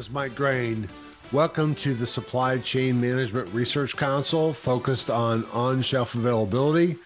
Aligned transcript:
is 0.00 0.10
Mike 0.10 0.32
Graen. 0.32 0.88
Welcome 1.30 1.74
to 1.74 1.92
the 1.92 2.06
Supply 2.06 2.56
Chain 2.56 2.98
Management 2.98 3.52
Research 3.52 3.94
Council 3.98 4.54
focused 4.54 5.10
on 5.10 5.44
on 5.52 5.82
shelf 5.82 6.14
availability. 6.14 6.96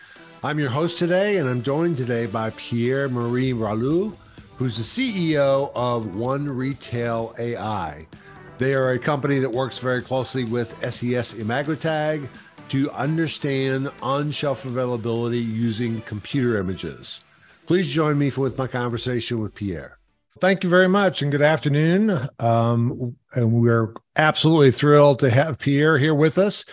I'm 0.44 0.60
your 0.60 0.70
host 0.70 1.00
today, 1.00 1.38
and 1.38 1.48
I'm 1.48 1.64
joined 1.64 1.96
today 1.96 2.26
by 2.26 2.50
Pierre 2.50 3.08
Marie 3.08 3.52
Rallu, 3.52 4.14
who's 4.54 4.76
the 4.76 4.84
CEO 4.84 5.72
of 5.74 6.14
One 6.14 6.48
Retail 6.48 7.34
AI. 7.36 8.06
They 8.58 8.74
are 8.74 8.92
a 8.92 8.98
company 9.00 9.40
that 9.40 9.50
works 9.50 9.80
very 9.80 10.00
closely 10.00 10.44
with 10.44 10.78
SES 10.80 11.34
Imagotag 11.34 12.28
to 12.68 12.92
understand 12.92 13.90
on 14.02 14.30
shelf 14.30 14.64
availability 14.66 15.40
using 15.40 16.00
computer 16.02 16.60
images. 16.60 17.22
Please 17.66 17.88
join 17.88 18.16
me 18.16 18.30
for, 18.30 18.42
with 18.42 18.56
my 18.56 18.68
conversation 18.68 19.40
with 19.40 19.52
Pierre. 19.52 19.98
Thank 20.40 20.64
you 20.64 20.70
very 20.70 20.88
much 20.88 21.22
and 21.22 21.30
good 21.30 21.42
afternoon. 21.42 22.28
Um, 22.40 23.16
and 23.34 23.52
we're 23.52 23.94
absolutely 24.16 24.72
thrilled 24.72 25.20
to 25.20 25.30
have 25.30 25.58
Pierre 25.58 25.96
here 25.96 26.14
with 26.14 26.38
us. 26.38 26.64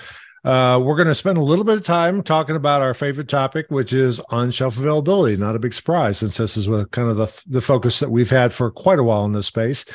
Uh, 0.43 0.81
we're 0.83 0.95
going 0.95 1.07
to 1.07 1.13
spend 1.13 1.37
a 1.37 1.43
little 1.43 1.63
bit 1.63 1.77
of 1.77 1.83
time 1.83 2.23
talking 2.23 2.55
about 2.55 2.81
our 2.81 2.95
favorite 2.95 3.29
topic, 3.29 3.67
which 3.69 3.93
is 3.93 4.19
on 4.31 4.49
shelf 4.49 4.77
availability. 4.79 5.37
Not 5.37 5.55
a 5.55 5.59
big 5.59 5.75
surprise 5.75 6.17
since 6.17 6.37
this 6.37 6.57
is 6.57 6.65
kind 6.87 7.07
of 7.07 7.17
the, 7.17 7.43
the 7.45 7.61
focus 7.61 7.99
that 7.99 8.09
we've 8.09 8.31
had 8.31 8.51
for 8.51 8.71
quite 8.71 8.97
a 8.97 9.03
while 9.03 9.25
in 9.25 9.33
this 9.33 9.45
space. 9.45 9.85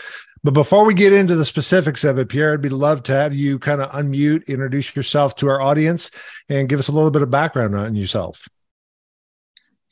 But 0.45 0.55
before 0.55 0.87
we 0.87 0.95
get 0.95 1.13
into 1.13 1.35
the 1.35 1.45
specifics 1.45 2.05
of 2.05 2.19
it, 2.19 2.29
Pierre, 2.29 2.53
I'd 2.53 2.63
be 2.63 2.69
love 2.69 3.03
to 3.05 3.13
have 3.13 3.35
you 3.35 3.59
kind 3.59 3.83
of 3.83 3.91
unmute, 3.91 4.47
introduce 4.47 4.95
yourself 4.95 5.35
to 5.37 5.49
our 5.49 5.61
audience, 5.61 6.13
and 6.49 6.69
give 6.69 6.79
us 6.79 6.87
a 6.87 6.93
little 6.93 7.11
bit 7.11 7.23
of 7.23 7.33
background 7.33 7.75
on 7.75 7.97
yourself. 7.97 8.47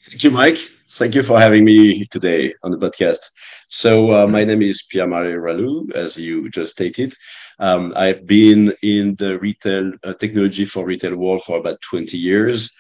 Thank 0.02 0.22
you, 0.22 0.30
Mike. 0.30 0.58
Thank 0.90 1.14
you 1.14 1.22
for 1.22 1.40
having 1.40 1.64
me 1.64 2.06
today 2.06 2.54
on 2.62 2.70
the 2.70 2.76
podcast. 2.76 3.30
So, 3.76 4.12
uh, 4.12 4.28
my 4.28 4.44
name 4.44 4.62
is 4.62 4.84
Pierre 4.84 5.08
Marie 5.08 5.32
Rallu, 5.32 5.92
as 5.96 6.16
you 6.16 6.48
just 6.48 6.70
stated. 6.70 7.12
Um, 7.58 7.92
I've 7.96 8.24
been 8.24 8.72
in 8.82 9.16
the 9.16 9.36
retail 9.40 9.90
uh, 10.04 10.14
technology 10.14 10.64
for 10.64 10.86
retail 10.86 11.16
world 11.16 11.42
for 11.42 11.58
about 11.58 11.80
20 11.80 12.16
years, 12.16 12.70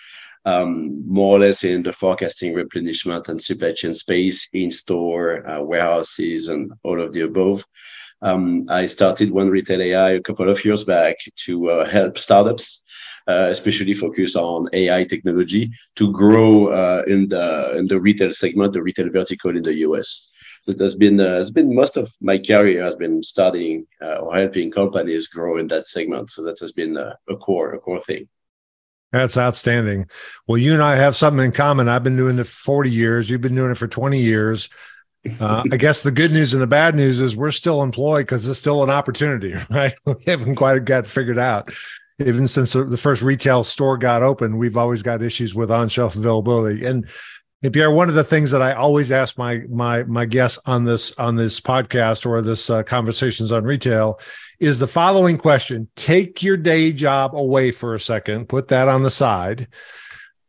um, 0.44 1.02
more 1.04 1.36
or 1.36 1.40
less 1.40 1.64
in 1.64 1.82
the 1.82 1.92
forecasting, 1.92 2.54
replenishment, 2.54 3.28
and 3.28 3.42
supply 3.42 3.72
chain 3.72 3.92
space, 3.92 4.48
in 4.52 4.70
store, 4.70 5.44
uh, 5.50 5.60
warehouses, 5.60 6.46
and 6.46 6.70
all 6.84 7.02
of 7.02 7.12
the 7.12 7.22
above. 7.22 7.66
Um, 8.22 8.66
I 8.68 8.86
started 8.86 9.32
One 9.32 9.50
Retail 9.50 9.82
AI 9.82 10.10
a 10.10 10.22
couple 10.22 10.48
of 10.48 10.64
years 10.64 10.84
back 10.84 11.16
to 11.46 11.70
uh, 11.70 11.88
help 11.88 12.18
startups 12.18 12.84
uh, 13.26 13.48
especially 13.50 13.94
focus 13.94 14.36
on 14.36 14.68
AI 14.72 15.04
technology 15.04 15.70
to 15.96 16.12
grow 16.12 16.68
uh, 16.68 17.02
in 17.06 17.28
the 17.28 17.76
in 17.76 17.86
the 17.86 17.98
retail 17.98 18.32
segment, 18.32 18.72
the 18.72 18.82
retail 18.82 19.10
vertical 19.10 19.56
in 19.56 19.62
the 19.62 19.74
US. 19.78 20.28
It 20.66 20.80
has 20.80 20.94
been 20.94 21.20
uh, 21.20 21.36
has 21.36 21.50
been 21.50 21.74
most 21.74 21.96
of 21.96 22.10
my 22.20 22.38
career 22.38 22.84
has 22.84 22.96
been 22.96 23.22
studying 23.22 23.86
uh, 24.02 24.16
or 24.16 24.36
helping 24.36 24.70
companies 24.70 25.28
grow 25.28 25.58
in 25.58 25.66
that 25.68 25.88
segment. 25.88 26.30
So 26.30 26.42
that 26.44 26.58
has 26.60 26.72
been 26.72 26.96
uh, 26.96 27.14
a 27.28 27.36
core 27.36 27.74
a 27.74 27.78
core 27.78 28.00
thing. 28.00 28.28
That's 29.12 29.36
outstanding. 29.36 30.08
Well, 30.48 30.58
you 30.58 30.72
and 30.72 30.82
I 30.82 30.96
have 30.96 31.14
something 31.14 31.44
in 31.44 31.52
common. 31.52 31.88
I've 31.88 32.02
been 32.02 32.16
doing 32.16 32.38
it 32.38 32.46
for 32.46 32.62
40 32.64 32.90
years. 32.90 33.30
You've 33.30 33.42
been 33.42 33.54
doing 33.54 33.70
it 33.70 33.78
for 33.78 33.86
20 33.86 34.20
years. 34.20 34.68
Uh, 35.40 35.62
I 35.70 35.76
guess 35.76 36.02
the 36.02 36.10
good 36.10 36.32
news 36.32 36.52
and 36.52 36.62
the 36.62 36.66
bad 36.66 36.94
news 36.96 37.20
is 37.20 37.36
we're 37.36 37.52
still 37.52 37.82
employed 37.82 38.26
because 38.26 38.46
it's 38.48 38.58
still 38.58 38.82
an 38.82 38.90
opportunity, 38.90 39.54
right? 39.70 39.94
We 40.04 40.16
haven't 40.26 40.56
quite 40.56 40.84
got 40.84 41.06
figured 41.06 41.38
out 41.38 41.70
even 42.18 42.46
since 42.46 42.72
the 42.74 42.96
first 42.96 43.22
retail 43.22 43.64
store 43.64 43.98
got 43.98 44.22
open, 44.22 44.56
we've 44.56 44.76
always 44.76 45.02
got 45.02 45.22
issues 45.22 45.54
with 45.54 45.70
on-shelf 45.70 46.14
availability. 46.14 46.84
And, 46.84 47.08
and 47.64 47.72
Pierre, 47.72 47.90
one 47.90 48.10
of 48.10 48.14
the 48.14 48.24
things 48.24 48.50
that 48.50 48.60
I 48.60 48.74
always 48.74 49.10
ask 49.10 49.38
my 49.38 49.62
my 49.70 50.04
my 50.04 50.26
guests 50.26 50.58
on 50.66 50.84
this 50.84 51.12
on 51.16 51.34
this 51.34 51.60
podcast 51.60 52.26
or 52.26 52.42
this 52.42 52.68
uh, 52.68 52.82
conversations 52.82 53.50
on 53.50 53.64
retail 53.64 54.20
is 54.60 54.78
the 54.78 54.86
following 54.86 55.38
question: 55.38 55.88
Take 55.96 56.42
your 56.42 56.58
day 56.58 56.92
job 56.92 57.34
away 57.34 57.70
for 57.70 57.94
a 57.94 58.00
second, 58.00 58.50
put 58.50 58.68
that 58.68 58.86
on 58.88 59.02
the 59.02 59.10
side, 59.10 59.66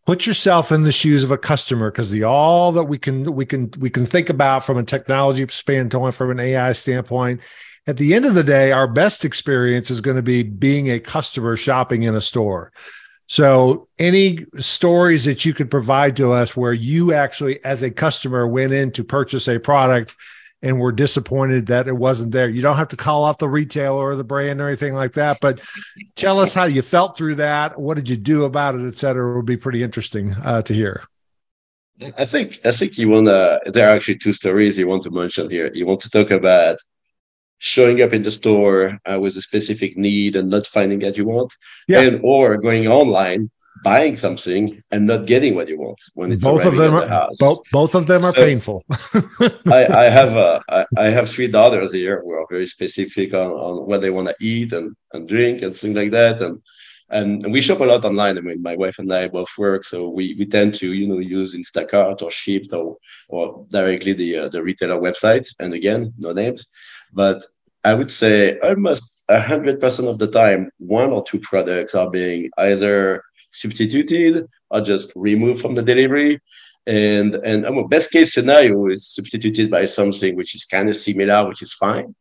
put 0.05 0.27
yourself 0.27 0.73
in 0.73 0.83
the 0.83 0.91
shoes 0.91 1.23
of 1.23 1.31
a 1.31 1.37
customer 1.37 1.89
because 1.89 2.11
the 2.11 2.23
all 2.23 2.73
that 2.73 2.83
we 2.83 2.97
can 2.97 3.33
we 3.33 3.45
can 3.45 3.71
we 3.79 3.89
can 3.89 4.05
think 4.05 4.29
about 4.29 4.65
from 4.65 4.77
a 4.77 4.83
technology 4.83 5.47
standpoint, 5.47 6.15
from 6.15 6.31
an 6.31 6.39
AI 6.41 6.73
standpoint, 6.73 7.39
at 7.87 7.95
the 7.95 8.13
end 8.13 8.25
of 8.25 8.33
the 8.33 8.43
day, 8.43 8.73
our 8.73 8.87
best 8.87 9.23
experience 9.23 9.89
is 9.89 10.01
going 10.01 10.17
to 10.17 10.21
be 10.21 10.43
being 10.43 10.91
a 10.91 10.99
customer 10.99 11.55
shopping 11.55 12.03
in 12.03 12.15
a 12.15 12.21
store. 12.21 12.73
So, 13.27 13.87
any 13.97 14.45
stories 14.59 15.25
that 15.25 15.45
you 15.45 15.53
could 15.53 15.71
provide 15.71 16.15
to 16.17 16.31
us 16.31 16.55
where 16.55 16.73
you 16.73 17.13
actually, 17.13 17.63
as 17.65 17.81
a 17.81 17.89
customer, 17.89 18.47
went 18.47 18.71
in 18.71 18.91
to 18.91 19.03
purchase 19.03 19.47
a 19.47 19.59
product 19.59 20.15
and 20.61 20.79
were 20.79 20.91
disappointed 20.91 21.67
that 21.67 21.87
it 21.87 21.97
wasn't 21.97 22.31
there? 22.31 22.49
You 22.49 22.61
don't 22.61 22.77
have 22.77 22.89
to 22.89 22.97
call 22.97 23.25
out 23.25 23.39
the 23.39 23.49
retailer 23.49 24.03
or 24.03 24.15
the 24.15 24.23
brand 24.23 24.61
or 24.61 24.67
anything 24.67 24.93
like 24.93 25.13
that, 25.13 25.37
but 25.41 25.59
tell 26.15 26.39
us 26.39 26.53
how 26.53 26.65
you 26.65 26.83
felt 26.83 27.17
through 27.17 27.35
that. 27.35 27.79
What 27.79 27.95
did 27.95 28.09
you 28.09 28.17
do 28.17 28.45
about 28.45 28.75
it, 28.75 28.85
et 28.87 28.97
cetera? 28.97 29.33
It 29.33 29.37
would 29.37 29.45
be 29.45 29.57
pretty 29.57 29.81
interesting 29.81 30.33
uh, 30.43 30.61
to 30.63 30.73
hear. 30.73 31.03
I 32.17 32.25
think 32.25 32.59
I 32.65 32.71
think 32.71 32.97
you 32.97 33.09
want 33.09 33.27
to. 33.27 33.61
There 33.67 33.87
are 33.87 33.95
actually 33.95 34.17
two 34.17 34.33
stories 34.33 34.77
you 34.77 34.87
want 34.87 35.03
to 35.03 35.11
mention 35.11 35.49
here. 35.49 35.71
You 35.73 35.85
want 35.85 36.01
to 36.01 36.09
talk 36.09 36.29
about 36.29 36.77
showing 37.65 37.99
up 38.03 38.13
in 38.13 38.21
the 38.21 38.29
store 38.29 38.99
uh, 39.09 39.19
with 39.19 39.35
a 39.37 39.41
specific 39.41 39.97
need 39.97 40.35
and 40.35 40.49
not 40.49 40.67
finding 40.67 40.99
what 41.01 41.17
you 41.17 41.25
want, 41.25 41.51
yeah. 41.87 42.01
and 42.01 42.21
or 42.23 42.57
going 42.57 42.87
online 42.87 43.49
buying 43.83 44.15
something 44.15 44.81
and 44.91 45.05
not 45.05 45.25
getting 45.25 45.53
what 45.53 45.67
you 45.67 45.77
want 45.77 45.99
when 46.13 46.31
it's 46.31 46.43
both 46.43 46.65
of 46.65 46.75
them 46.75 46.93
are 46.93 47.05
the 47.05 47.35
both, 47.39 47.59
both 47.71 47.93
of 47.93 48.07
them 48.07 48.23
are 48.23 48.33
so 48.33 48.45
painful. 48.45 48.83
I, 49.79 49.85
I, 50.03 50.09
have 50.19 50.33
uh, 50.37 50.59
I, 50.69 50.85
I, 50.97 51.05
have 51.05 51.29
three 51.29 51.47
daughters 51.47 51.91
here 51.91 52.21
who 52.21 52.31
are 52.31 52.45
very 52.49 52.67
specific 52.67 53.33
on, 53.33 53.51
on 53.67 53.87
what 53.87 54.01
they 54.01 54.11
want 54.11 54.27
to 54.29 54.35
eat 54.39 54.71
and, 54.71 54.95
and 55.13 55.27
drink 55.27 55.61
and 55.61 55.75
things 55.75 55.95
like 55.95 56.11
that. 56.11 56.41
And, 56.41 56.61
and 57.09 57.43
and 57.43 57.53
we 57.53 57.61
shop 57.61 57.81
a 57.81 57.83
lot 57.83 58.05
online. 58.05 58.37
I 58.37 58.41
mean 58.41 58.61
my 58.61 58.75
wife 58.75 58.97
and 58.99 59.11
i 59.11 59.27
both 59.27 59.51
work 59.57 59.83
so 59.83 60.09
we, 60.09 60.35
we 60.39 60.45
tend 60.45 60.73
to 60.75 60.93
you 60.93 61.07
know 61.07 61.19
use 61.19 61.55
instacart 61.55 62.21
or 62.21 62.31
shipt 62.31 62.73
or 62.73 62.97
or 63.27 63.65
directly 63.69 64.13
the 64.13 64.37
uh, 64.37 64.49
the 64.49 64.63
retailer 64.63 64.99
website. 64.99 65.47
And 65.59 65.73
again 65.73 66.13
no 66.17 66.31
names. 66.31 66.65
But 67.13 67.45
I 67.85 67.94
would 67.94 68.12
say 68.12 68.59
almost 68.59 69.22
100% 69.29 70.09
of 70.09 70.18
the 70.18 70.28
time, 70.28 70.72
one 70.79 71.12
or 71.12 71.23
two 71.23 71.40
products 71.40 71.94
are 71.94 72.09
being 72.09 72.50
either 72.57 73.22
substituted 73.51 74.47
or 74.72 74.81
just 74.81 75.12
removed 75.16 75.62
from 75.62 75.75
the 75.75 75.84
delivery. 75.84 76.41
And, 76.88 77.35
and 77.35 77.66
um, 77.66 77.88
best 77.88 78.12
case 78.12 78.34
scenario 78.34 78.88
is 78.88 79.07
substituted 79.07 79.69
by 79.69 79.85
something 79.85 80.35
which 80.35 80.56
is 80.56 80.66
kind 80.66 80.90
of 80.90 80.96
similar, 80.96 81.47
which 81.47 81.62
is 81.62 81.73
fine. 81.73 82.16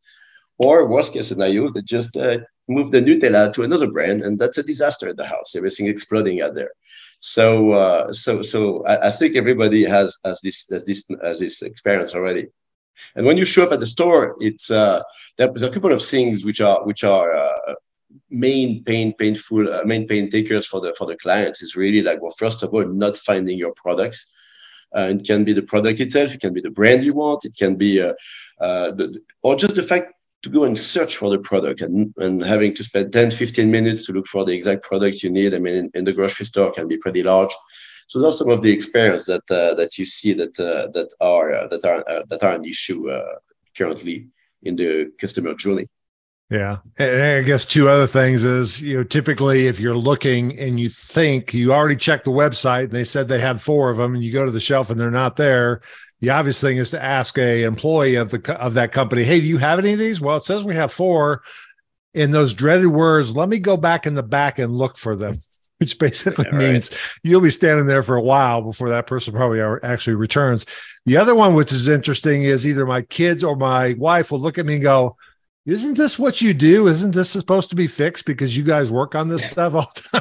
Or 0.59 0.87
worst 0.87 1.15
case 1.15 1.29
scenario, 1.29 1.73
they 1.73 1.83
just 1.83 2.17
uh, 2.17 2.39
move 2.69 2.91
the 2.91 3.01
Nutella 3.01 3.53
to 3.55 3.63
another 3.63 3.91
brand, 3.91 4.23
and 4.23 4.39
that's 4.39 4.59
a 4.59 4.63
disaster 4.63 5.09
in 5.09 5.17
the 5.17 5.27
house. 5.27 5.55
Everything 5.57 5.87
exploding 5.87 6.43
out 6.43 6.55
there. 6.55 6.71
So, 7.21 7.73
uh, 7.73 8.13
so, 8.13 8.43
so 8.43 8.85
I, 8.87 9.09
I, 9.09 9.11
think 9.11 9.35
everybody 9.35 9.85
has 9.85 10.17
has 10.25 10.41
this 10.43 10.67
has 10.71 10.85
this 10.85 11.05
has 11.23 11.41
this 11.41 11.63
experience 11.63 12.15
already. 12.15 12.49
And 13.17 13.27
when 13.27 13.37
you 13.37 13.45
show 13.45 13.65
up 13.65 13.73
at 13.73 13.81
the 13.81 13.87
store, 13.87 14.37
it's 14.41 14.71
uh, 14.71 15.03
there's 15.37 15.63
a 15.63 15.71
couple 15.71 15.93
of 15.93 16.05
things 16.05 16.45
which 16.45 16.61
are 16.61 16.85
which 16.85 17.05
are 17.05 17.35
uh, 17.35 17.75
main 18.31 18.85
pain 18.85 19.13
painful 19.15 19.73
uh, 19.73 19.85
main 19.85 20.07
pain 20.07 20.31
takers 20.31 20.67
for 20.67 20.81
the 20.81 20.95
for 20.95 21.07
the 21.07 21.17
clients. 21.17 21.63
Is 21.63 21.77
really 21.77 22.03
like 22.03 22.21
well 22.21 22.35
first 22.39 22.63
of 22.63 22.73
all 22.73 22.85
not 22.85 23.17
finding 23.17 23.59
your 23.59 23.73
product. 23.73 24.25
Uh, 24.97 25.13
it 25.13 25.27
can 25.27 25.43
be 25.43 25.53
the 25.53 25.63
product 25.63 25.99
itself, 26.01 26.33
it 26.33 26.41
can 26.41 26.55
be 26.55 26.61
the 26.61 26.71
brand 26.71 27.05
you 27.05 27.13
want, 27.13 27.45
it 27.45 27.57
can 27.57 27.75
be 27.75 28.01
uh, 28.01 28.13
uh, 28.61 28.93
the, 28.93 29.21
or 29.43 29.57
just 29.57 29.75
the 29.75 29.83
fact 29.83 30.13
to 30.43 30.49
go 30.49 30.65
and 30.65 30.79
search 30.79 31.17
for 31.17 31.31
the 31.31 31.39
product 31.39 31.81
and, 31.81 32.15
and 32.19 32.45
having 32.45 32.73
to 32.73 32.85
spend 32.85 33.13
10 33.13 33.33
15 33.33 33.69
minutes 33.69 34.07
to 34.07 34.13
look 34.13 34.27
for 34.29 34.45
the 34.45 34.53
exact 34.53 34.85
product 34.85 35.23
you 35.23 35.31
need. 35.31 35.53
I 35.53 35.59
mean 35.59 35.75
in, 35.75 35.91
in 35.95 36.05
the 36.05 36.13
grocery 36.13 36.47
store 36.47 36.71
can 36.71 36.87
be 36.87 36.97
pretty 36.97 37.25
large 37.25 37.53
so 38.07 38.21
those 38.21 38.35
are 38.35 38.39
some 38.39 38.51
of 38.51 38.63
the 38.63 38.71
experience 38.71 39.25
that 39.27 39.49
uh, 39.51 39.75
that 39.75 39.99
you 39.99 40.05
see 40.05 40.33
that 40.35 40.59
uh, 40.61 40.89
that 40.93 41.13
are 41.21 41.53
uh, 41.53 41.69
that 41.69 41.85
are 41.85 42.05
that 42.29 42.43
are 42.43 42.55
an 42.55 42.65
issue 42.65 43.11
currently 43.77 44.29
in 44.63 44.77
the 44.77 45.13
customer 45.19 45.55
journey. 45.55 45.89
Yeah. 46.51 46.79
And 46.99 47.23
I 47.23 47.43
guess 47.43 47.65
two 47.65 47.89
other 47.89 48.07
things 48.07 48.45
is, 48.45 48.81
you 48.81 48.99
know, 48.99 49.03
typically 49.03 49.67
if 49.67 49.81
you're 49.81 49.97
looking 49.97 50.57
and 50.59 50.79
you 50.79 50.91
think 50.91 51.55
you 51.55 51.73
already 51.73 51.97
checked 51.97 52.27
the 52.27 52.31
website 52.31 52.85
and 52.85 52.93
they 52.93 53.05
said 53.05 53.29
they 53.29 53.41
had 53.41 53.63
four 53.63 53.91
of 53.91 53.97
them 53.97 54.15
and 54.15 54.23
you 54.23 54.31
go 54.31 54.45
to 54.45 54.51
the 54.51 54.61
shelf 54.61 54.91
and 54.91 55.01
they're 55.01 55.11
not 55.11 55.37
there, 55.37 55.81
the 56.21 56.31
obvious 56.31 56.61
thing 56.61 56.77
is 56.77 56.91
to 56.91 57.03
ask 57.03 57.39
a 57.39 57.65
employee 57.65 58.17
of 58.17 58.31
the 58.31 58.61
of 58.61 58.75
that 58.75 58.93
company, 58.93 59.25
"Hey, 59.25 59.41
do 59.41 59.47
you 59.47 59.59
have 59.59 59.79
any 59.79 59.95
of 59.95 59.99
these?" 59.99 60.21
Well, 60.21 60.37
it 60.37 60.45
says 60.45 60.65
we 60.65 60.75
have 60.75 60.93
four. 60.93 61.43
In 62.13 62.31
those 62.31 62.55
dreaded 62.55 62.87
words, 62.87 63.37
let 63.37 63.49
me 63.49 63.59
go 63.59 63.77
back 63.77 64.07
in 64.07 64.15
the 64.15 64.23
back 64.23 64.61
and 64.61 64.73
look 64.73 64.97
for 64.97 65.17
them 65.17 65.35
which 65.85 65.99
basically 65.99 66.47
yeah, 66.53 66.59
means 66.59 66.91
right. 66.91 67.01
you'll 67.23 67.43
be 67.43 67.51
standing 67.51 67.87
there 67.87 68.03
for 68.03 68.17
a 68.17 68.23
while 68.23 68.63
before 68.63 68.89
that 68.89 69.07
person 69.07 69.35
probably 69.35 69.61
actually 69.83 70.15
returns. 70.15 70.65
The 71.05 71.19
other 71.19 71.35
one, 71.35 71.53
which 71.53 71.73
is 71.73 71.89
interesting, 71.89 72.45
is 72.45 72.67
either 72.67 72.87
my 72.87 73.03
kids 73.03 73.45
or 73.45 73.55
my 73.55 73.93
wife 73.99 74.33
will 74.33 74.41
look 74.41 74.57
at 74.57 74.65
me 74.65 74.75
and 74.75 74.83
go, 74.83 75.17
Isn't 75.67 75.99
this 75.99 76.19
what 76.19 76.41
you 76.41 76.55
do? 76.55 76.89
Isn't 76.89 77.15
this 77.15 77.29
supposed 77.29 77.69
to 77.71 77.77
be 77.77 77.87
fixed 77.87 78.25
because 78.25 78.57
you 78.57 78.65
guys 78.65 78.91
work 78.91 79.15
on 79.15 79.29
this 79.29 79.43
yeah. 79.43 79.51
stuff 79.51 79.75
all 79.75 79.93
the 79.95 80.21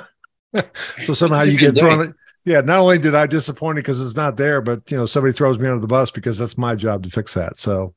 time? 0.54 0.68
so 1.06 1.14
somehow 1.14 1.44
you 1.44 1.58
get 1.58 1.78
thrown. 1.78 2.14
Yeah, 2.46 2.60
not 2.60 2.80
only 2.80 2.98
did 2.98 3.16
I 3.16 3.26
disappoint 3.26 3.78
it 3.78 3.84
because 3.84 4.02
it's 4.02 4.18
not 4.18 4.36
there, 4.36 4.60
but 4.60 4.92
you 4.92 4.98
know 4.98 5.06
somebody 5.06 5.32
throws 5.32 5.58
me 5.58 5.70
under 5.70 5.80
the 5.80 5.88
bus 5.88 6.12
because 6.12 6.38
that's 6.38 6.58
my 6.58 6.76
job 6.76 7.04
to 7.04 7.10
fix 7.10 7.34
that. 7.36 7.58
So 7.58 7.96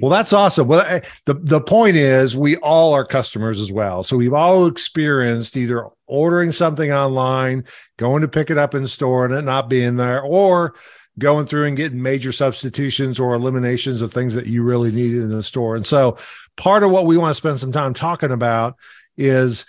Well, 0.00 0.10
that's 0.10 0.32
awesome. 0.32 0.68
Well, 0.68 0.80
eh, 0.86 1.00
the 1.26 1.34
the 1.34 1.60
point 1.60 1.96
is, 1.96 2.36
we 2.36 2.56
all 2.56 2.92
are 2.92 3.04
customers 3.04 3.60
as 3.60 3.70
well. 3.70 4.02
So 4.02 4.16
we've 4.16 4.32
all 4.32 4.66
experienced 4.66 5.56
either 5.56 5.88
ordering 6.06 6.52
something 6.52 6.92
online, 6.92 7.64
going 7.98 8.22
to 8.22 8.28
pick 8.28 8.50
it 8.50 8.58
up 8.58 8.74
in 8.74 8.86
store, 8.86 9.24
and 9.24 9.34
it 9.34 9.42
not 9.42 9.68
being 9.68 9.96
there, 9.96 10.22
or 10.22 10.74
going 11.18 11.46
through 11.46 11.66
and 11.66 11.76
getting 11.76 12.02
major 12.02 12.32
substitutions 12.32 13.20
or 13.20 13.34
eliminations 13.34 14.00
of 14.00 14.12
things 14.12 14.34
that 14.34 14.46
you 14.46 14.62
really 14.62 14.90
needed 14.90 15.20
in 15.22 15.30
the 15.30 15.42
store. 15.42 15.76
And 15.76 15.86
so, 15.86 16.16
part 16.56 16.82
of 16.82 16.90
what 16.90 17.06
we 17.06 17.16
want 17.16 17.30
to 17.30 17.34
spend 17.34 17.60
some 17.60 17.72
time 17.72 17.94
talking 17.94 18.32
about 18.32 18.76
is 19.16 19.66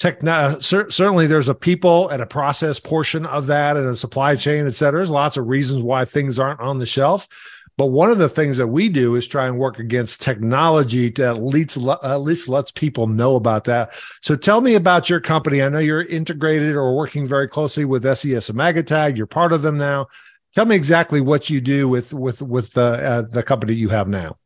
techno 0.00 0.58
certainly 0.60 1.26
there's 1.26 1.48
a 1.48 1.54
people 1.54 2.08
and 2.08 2.20
a 2.20 2.26
process 2.26 2.80
portion 2.80 3.24
of 3.26 3.46
that 3.46 3.76
and 3.76 3.86
a 3.86 3.94
supply 3.94 4.34
chain 4.34 4.66
et 4.66 4.74
cetera 4.74 4.98
there's 4.98 5.10
lots 5.10 5.36
of 5.36 5.46
reasons 5.46 5.82
why 5.82 6.04
things 6.04 6.38
aren't 6.38 6.60
on 6.60 6.78
the 6.80 6.86
shelf 6.86 7.28
but 7.76 7.86
one 7.86 8.10
of 8.10 8.18
the 8.18 8.28
things 8.28 8.56
that 8.58 8.68
we 8.68 8.88
do 8.88 9.16
is 9.16 9.26
try 9.26 9.46
and 9.46 9.58
work 9.58 9.78
against 9.78 10.22
technology 10.22 11.10
to 11.12 11.26
at 11.26 11.42
least 11.42 11.76
at 11.76 12.16
least 12.16 12.48
lets 12.48 12.70
people 12.70 13.06
know 13.06 13.36
about 13.36 13.64
that. 13.64 13.92
So 14.22 14.36
tell 14.36 14.60
me 14.60 14.74
about 14.74 15.10
your 15.10 15.20
company. 15.20 15.62
I 15.62 15.68
know 15.68 15.80
you're 15.80 16.02
integrated 16.02 16.76
or 16.76 16.94
working 16.96 17.26
very 17.26 17.48
closely 17.48 17.84
with 17.84 18.04
SES 18.04 18.50
Imagotag. 18.50 19.16
You're 19.16 19.26
part 19.26 19.52
of 19.52 19.62
them 19.62 19.76
now. 19.76 20.06
Tell 20.54 20.66
me 20.66 20.76
exactly 20.76 21.20
what 21.20 21.50
you 21.50 21.60
do 21.60 21.88
with 21.88 22.14
with 22.14 22.42
with 22.42 22.72
the 22.74 22.82
uh, 22.82 23.22
the 23.22 23.42
company 23.42 23.74
you 23.74 23.88
have 23.88 24.08
now. 24.08 24.36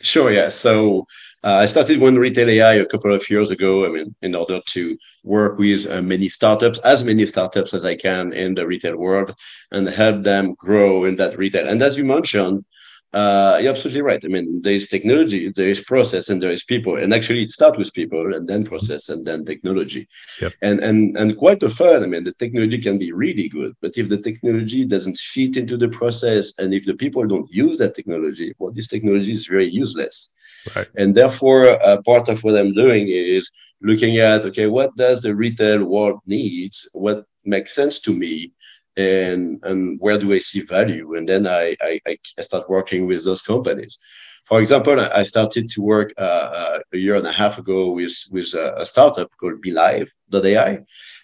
Sure. 0.00 0.30
Yeah. 0.30 0.48
So 0.48 1.06
uh, 1.46 1.58
I 1.62 1.66
started 1.66 2.00
One 2.00 2.16
Retail 2.16 2.50
AI 2.50 2.74
a 2.74 2.86
couple 2.86 3.14
of 3.14 3.30
years 3.30 3.52
ago. 3.52 3.86
I 3.86 3.88
mean, 3.88 4.12
in 4.20 4.34
order 4.34 4.60
to 4.74 4.98
work 5.22 5.58
with 5.58 5.86
uh, 5.88 6.02
many 6.02 6.28
startups, 6.28 6.80
as 6.80 7.04
many 7.04 7.24
startups 7.24 7.72
as 7.72 7.84
I 7.84 7.94
can 7.94 8.32
in 8.32 8.54
the 8.54 8.66
retail 8.66 8.96
world, 8.96 9.32
and 9.70 9.88
help 9.88 10.24
them 10.24 10.54
grow 10.54 11.04
in 11.04 11.14
that 11.16 11.38
retail. 11.38 11.68
And 11.68 11.80
as 11.82 11.96
you 11.96 12.02
mentioned, 12.02 12.64
uh, 13.12 13.58
you're 13.60 13.70
absolutely 13.70 14.02
right. 14.02 14.20
I 14.24 14.26
mean, 14.26 14.60
there 14.62 14.72
is 14.72 14.88
technology, 14.88 15.52
there 15.54 15.68
is 15.68 15.80
process, 15.80 16.30
and 16.30 16.42
there 16.42 16.50
is 16.50 16.64
people. 16.64 16.96
And 16.96 17.14
actually, 17.14 17.44
it 17.44 17.50
starts 17.52 17.78
with 17.78 17.94
people, 17.94 18.34
and 18.34 18.48
then 18.48 18.64
process, 18.64 19.08
and 19.08 19.24
then 19.24 19.44
technology. 19.44 20.08
Yep. 20.42 20.52
And 20.62 20.80
and 20.80 21.16
and 21.16 21.36
quite 21.36 21.62
often, 21.62 22.02
I 22.02 22.06
mean, 22.06 22.24
the 22.24 22.32
technology 22.32 22.78
can 22.78 22.98
be 22.98 23.12
really 23.12 23.48
good, 23.48 23.72
but 23.80 23.96
if 23.96 24.08
the 24.08 24.18
technology 24.18 24.84
doesn't 24.84 25.16
fit 25.16 25.56
into 25.56 25.76
the 25.76 25.90
process, 25.90 26.58
and 26.58 26.74
if 26.74 26.84
the 26.86 26.94
people 26.94 27.24
don't 27.24 27.48
use 27.52 27.78
that 27.78 27.94
technology, 27.94 28.52
well, 28.58 28.72
this 28.72 28.88
technology 28.88 29.30
is 29.30 29.46
very 29.46 29.70
useless. 29.70 30.32
Right. 30.74 30.88
And 30.96 31.14
therefore, 31.14 31.82
uh, 31.82 32.02
part 32.02 32.28
of 32.28 32.42
what 32.42 32.56
I'm 32.56 32.72
doing 32.72 33.08
is 33.08 33.50
looking 33.82 34.18
at 34.18 34.42
okay, 34.42 34.66
what 34.66 34.96
does 34.96 35.20
the 35.20 35.34
retail 35.34 35.84
world 35.84 36.20
needs? 36.26 36.88
What 36.92 37.24
makes 37.44 37.74
sense 37.74 38.00
to 38.00 38.12
me? 38.12 38.52
And, 38.96 39.60
and 39.62 40.00
where 40.00 40.18
do 40.18 40.32
I 40.32 40.38
see 40.38 40.62
value? 40.62 41.16
And 41.16 41.28
then 41.28 41.46
I, 41.46 41.76
I, 41.82 42.00
I 42.06 42.42
start 42.42 42.70
working 42.70 43.06
with 43.06 43.24
those 43.24 43.42
companies. 43.42 43.98
For 44.46 44.60
example, 44.60 44.98
I 45.00 45.22
started 45.24 45.68
to 45.70 45.82
work 45.82 46.14
uh, 46.16 46.20
uh, 46.22 46.78
a 46.94 46.96
year 46.96 47.16
and 47.16 47.26
a 47.26 47.32
half 47.32 47.58
ago 47.58 47.90
with, 47.90 48.16
with 48.30 48.54
a, 48.54 48.80
a 48.80 48.86
startup 48.86 49.30
called 49.38 49.60
BeLive.ai, 49.60 50.78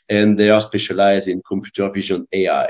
and 0.08 0.38
they 0.38 0.50
are 0.50 0.60
specialized 0.60 1.28
in 1.28 1.40
computer 1.48 1.88
vision 1.90 2.26
AI 2.32 2.68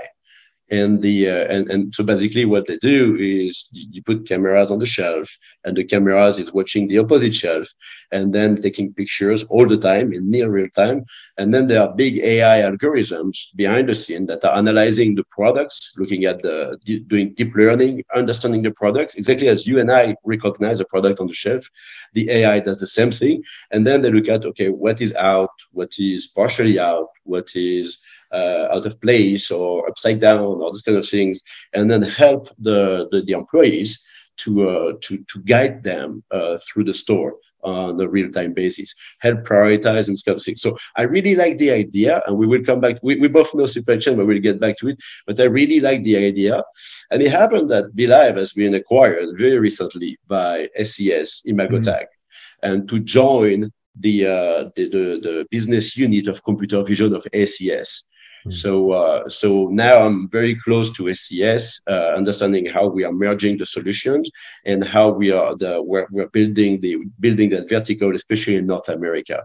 and 0.73 1.03
the 1.03 1.29
uh, 1.29 1.45
and, 1.55 1.71
and 1.71 1.95
so 1.95 2.03
basically 2.03 2.47
what 2.47 2.67
they 2.67 2.79
do 2.79 3.15
is 3.17 3.69
you 3.73 4.03
put 4.03 4.27
cameras 4.27 4.71
on 4.71 4.79
the 4.79 4.87
shelf 4.87 5.29
and 5.65 5.77
the 5.77 5.85
cameras 5.85 6.39
is 6.39 6.53
watching 6.55 6.89
the 6.89 6.99
opposite 6.99 7.35
shelf 7.35 7.69
and 8.11 8.35
then 8.35 8.57
taking 8.57 8.93
pictures 8.95 9.45
all 9.45 9.69
the 9.69 9.77
time 9.77 10.15
in 10.15 10.31
near 10.31 10.49
real 10.49 10.71
time. 10.71 11.05
And 11.37 11.53
then 11.53 11.67
there 11.67 11.83
are 11.83 11.95
big 11.95 12.19
ai 12.21 12.63
algorithms 12.63 13.55
behind 13.55 13.91
the 13.91 13.95
scene 13.95 14.25
that 14.27 14.45
are 14.47 14.57
analyzing 14.57 15.15
the 15.15 15.25
products 15.25 15.93
looking 15.99 16.25
at 16.25 16.43
the 16.43 16.79
doing 17.07 17.35
deep 17.35 17.55
learning 17.55 18.03
understanding 18.15 18.63
the 18.63 18.71
products 18.71 19.15
exactly 19.15 19.49
as 19.49 19.67
you 19.67 19.79
and 19.79 19.91
i 19.91 20.17
recognize 20.25 20.81
a 20.81 20.87
product 20.87 21.21
on 21.21 21.27
the 21.27 21.35
shelf. 21.35 21.69
The 22.15 22.31
ai 22.31 22.61
does 22.61 22.81
the 22.81 22.87
same 22.87 23.13
thing. 23.13 23.43
And 23.73 23.87
then 23.87 24.01
they 24.01 24.11
look 24.11 24.29
at 24.29 24.47
okay 24.47 24.71
what 24.71 25.03
is 25.03 25.13
out 25.17 25.55
what 25.73 25.93
is 25.99 26.29
partially 26.29 26.79
out 26.79 27.11
what 27.25 27.51
is 27.55 27.99
uh, 28.33 28.69
out 28.73 28.87
of 28.87 29.01
place 29.01 29.51
or 29.51 29.89
upside 29.89 30.21
down 30.21 30.41
or 30.41 30.59
those 30.59 30.83
kind 30.83 30.99
of 30.99 31.09
things, 31.09 31.43
and 31.73 31.91
then 31.91 32.03
help 32.03 32.49
the, 32.59 33.09
the, 33.11 33.23
the 33.23 33.33
employees 33.33 34.01
to, 34.39 34.69
uh, 34.69 34.93
to, 35.01 35.23
to 35.25 35.41
guide 35.45 35.83
them 35.83 36.23
uh, 36.31 36.59
through 36.67 36.85
the 36.85 36.95
store 36.95 37.35
on 37.65 38.01
a 38.01 38.09
real-time 38.09 38.53
basis, 38.53 38.93
help 39.21 39.41
prioritize 39.45 40.09
and 40.09 40.19
kind 40.25 40.37
of 40.37 40.43
things. 40.43 40.61
So 40.61 40.77
I 40.97 41.03
really 41.03 41.37
like 41.37 41.59
the 41.59 41.71
idea, 41.71 42.23
and 42.27 42.37
we 42.37 42.47
will 42.47 42.65
come 42.65 42.81
back. 42.81 42.97
We, 43.03 43.17
we 43.17 43.29
both 43.29 43.55
know 43.55 43.67
supply 43.67 43.99
chain, 43.99 44.17
but 44.17 44.27
we'll 44.27 44.41
get 44.41 44.59
back 44.59 44.77
to 44.79 44.89
it. 44.89 44.99
But 45.27 45.39
I 45.39 45.45
really 45.45 45.79
like 45.79 46.03
the 46.03 46.17
idea. 46.17 46.63
And 47.11 47.23
it 47.23 47.31
happened 47.31 47.69
that 47.69 47.95
BeLive 47.95 48.37
has 48.37 48.53
been 48.53 48.75
acquired 48.75 49.39
very 49.39 49.59
recently 49.59 50.19
by 50.27 50.69
SES 50.77 51.43
Imagotag. 51.47 52.07
Mm-hmm. 52.07 52.69
And 52.69 52.89
to 52.89 52.99
join 52.99 53.71
the, 54.01 54.27
uh, 54.27 54.71
the, 54.75 54.89
the, 54.89 55.21
the 55.23 55.47
business 55.51 55.97
unit 55.97 56.27
of 56.27 56.43
computer 56.43 56.83
vision 56.83 57.15
of 57.15 57.27
SES. 57.33 58.03
Hmm. 58.45 58.51
So, 58.51 58.93
uh, 58.93 59.29
so 59.29 59.69
now 59.69 60.05
I'm 60.05 60.29
very 60.29 60.55
close 60.57 60.93
to 60.95 61.15
SES, 61.15 61.81
uh, 61.89 62.15
understanding 62.17 62.67
how 62.67 62.89
we 62.89 63.05
are 63.05 63.13
merging 63.13 63.59
the 63.59 63.67
solutions 63.67 64.31
and 64.65 64.83
how 64.83 65.11
we 65.11 65.31
are 65.31 65.57
the 65.57 65.83
we're, 65.83 66.07
we're 66.11 66.29
building 66.29 66.81
the 66.81 66.97
building 67.21 67.51
that 67.51 67.69
vertical, 67.69 68.15
especially 68.15 68.57
in 68.57 68.67
North 68.67 68.89
America. 68.89 69.45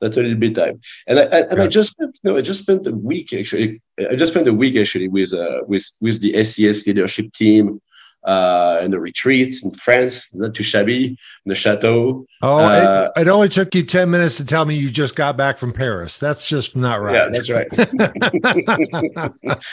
That's 0.00 0.16
a 0.16 0.22
little 0.22 0.38
bit 0.38 0.54
time, 0.54 0.80
and 1.06 1.18
I, 1.18 1.22
and 1.22 1.58
yeah. 1.58 1.64
I 1.64 1.68
just 1.68 1.92
spent 1.92 2.18
you 2.22 2.30
no, 2.30 2.36
I 2.36 2.42
just 2.42 2.62
spent 2.62 2.86
a 2.86 2.92
week 2.92 3.32
actually. 3.32 3.80
I 3.98 4.16
just 4.16 4.32
spent 4.32 4.48
a 4.48 4.52
week 4.52 4.76
actually 4.76 5.08
with 5.08 5.32
uh, 5.32 5.60
with 5.66 5.88
with 6.00 6.20
the 6.20 6.42
SES 6.44 6.86
leadership 6.86 7.32
team 7.32 7.80
uh, 8.24 8.80
in 8.82 8.90
the 8.90 8.98
retreat 8.98 9.62
in 9.62 9.70
France, 9.70 10.34
not 10.34 10.54
too 10.54 10.64
shabby, 10.64 11.18
the 11.44 11.54
chateau. 11.54 12.26
Oh, 12.42 12.58
uh, 12.58 13.10
it, 13.16 13.22
it, 13.22 13.28
only 13.28 13.48
took 13.50 13.74
you 13.74 13.82
10 13.82 14.10
minutes 14.10 14.38
to 14.38 14.46
tell 14.46 14.64
me 14.64 14.74
you 14.76 14.90
just 14.90 15.14
got 15.14 15.36
back 15.36 15.58
from 15.58 15.72
Paris. 15.72 16.18
That's 16.18 16.48
just 16.48 16.74
not 16.74 17.02
right. 17.02 17.14
Yeah, 17.14 17.28
that's 17.30 17.50
right. 17.50 17.68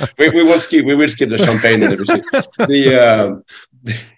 we, 0.19 0.29
we 0.29 0.43
won't 0.43 0.63
skip, 0.63 0.85
we 0.85 0.95
will 0.95 1.07
skip 1.07 1.29
the 1.29 1.37
champagne 1.37 1.81
and 1.83 1.93
everything. 1.93 2.23
The, 2.67 3.01
uh, 3.01 3.35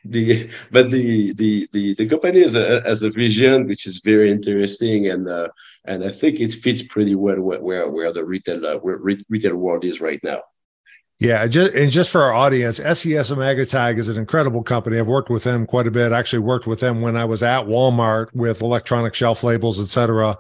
the, 0.06 0.50
but 0.72 0.90
the, 0.90 1.34
the, 1.34 1.70
the, 1.72 1.94
the 1.96 2.08
company 2.08 2.42
has 2.42 2.56
a, 2.56 2.82
has 2.82 3.04
a 3.04 3.12
vision 3.12 3.68
which 3.68 3.86
is 3.86 4.00
very 4.00 4.32
interesting 4.32 5.10
and, 5.10 5.28
uh, 5.28 5.50
and 5.86 6.04
I 6.04 6.12
think 6.12 6.40
it 6.40 6.54
fits 6.54 6.82
pretty 6.82 7.14
well 7.14 7.40
where, 7.40 7.90
where 7.90 8.12
the 8.14 8.24
retail, 8.24 8.66
uh, 8.66 8.78
where 8.78 8.98
retail 8.98 9.56
world 9.58 9.86
is 9.86 10.02
right 10.02 10.20
now. 10.24 10.42
Yeah, 11.24 11.48
just, 11.48 11.74
and 11.74 11.90
just 11.90 12.10
for 12.10 12.22
our 12.22 12.34
audience, 12.34 12.80
SES 12.80 13.32
Imagotag 13.32 13.98
is 13.98 14.10
an 14.10 14.18
incredible 14.18 14.62
company. 14.62 15.00
I've 15.00 15.08
worked 15.08 15.30
with 15.30 15.46
them 15.46 15.66
quite 15.66 15.88
a 15.88 15.92
bit. 15.92 16.12
I 16.12 16.20
actually 16.20 16.40
worked 16.40 16.68
with 16.68 16.82
them 16.82 17.00
when 17.00 17.16
I 17.16 17.24
was 17.24 17.42
at 17.42 17.66
Walmart 17.66 18.28
with 18.34 18.62
electronic 18.62 19.16
shelf 19.16 19.42
labels, 19.42 19.80
et 19.80 19.88
cetera, 19.88 20.38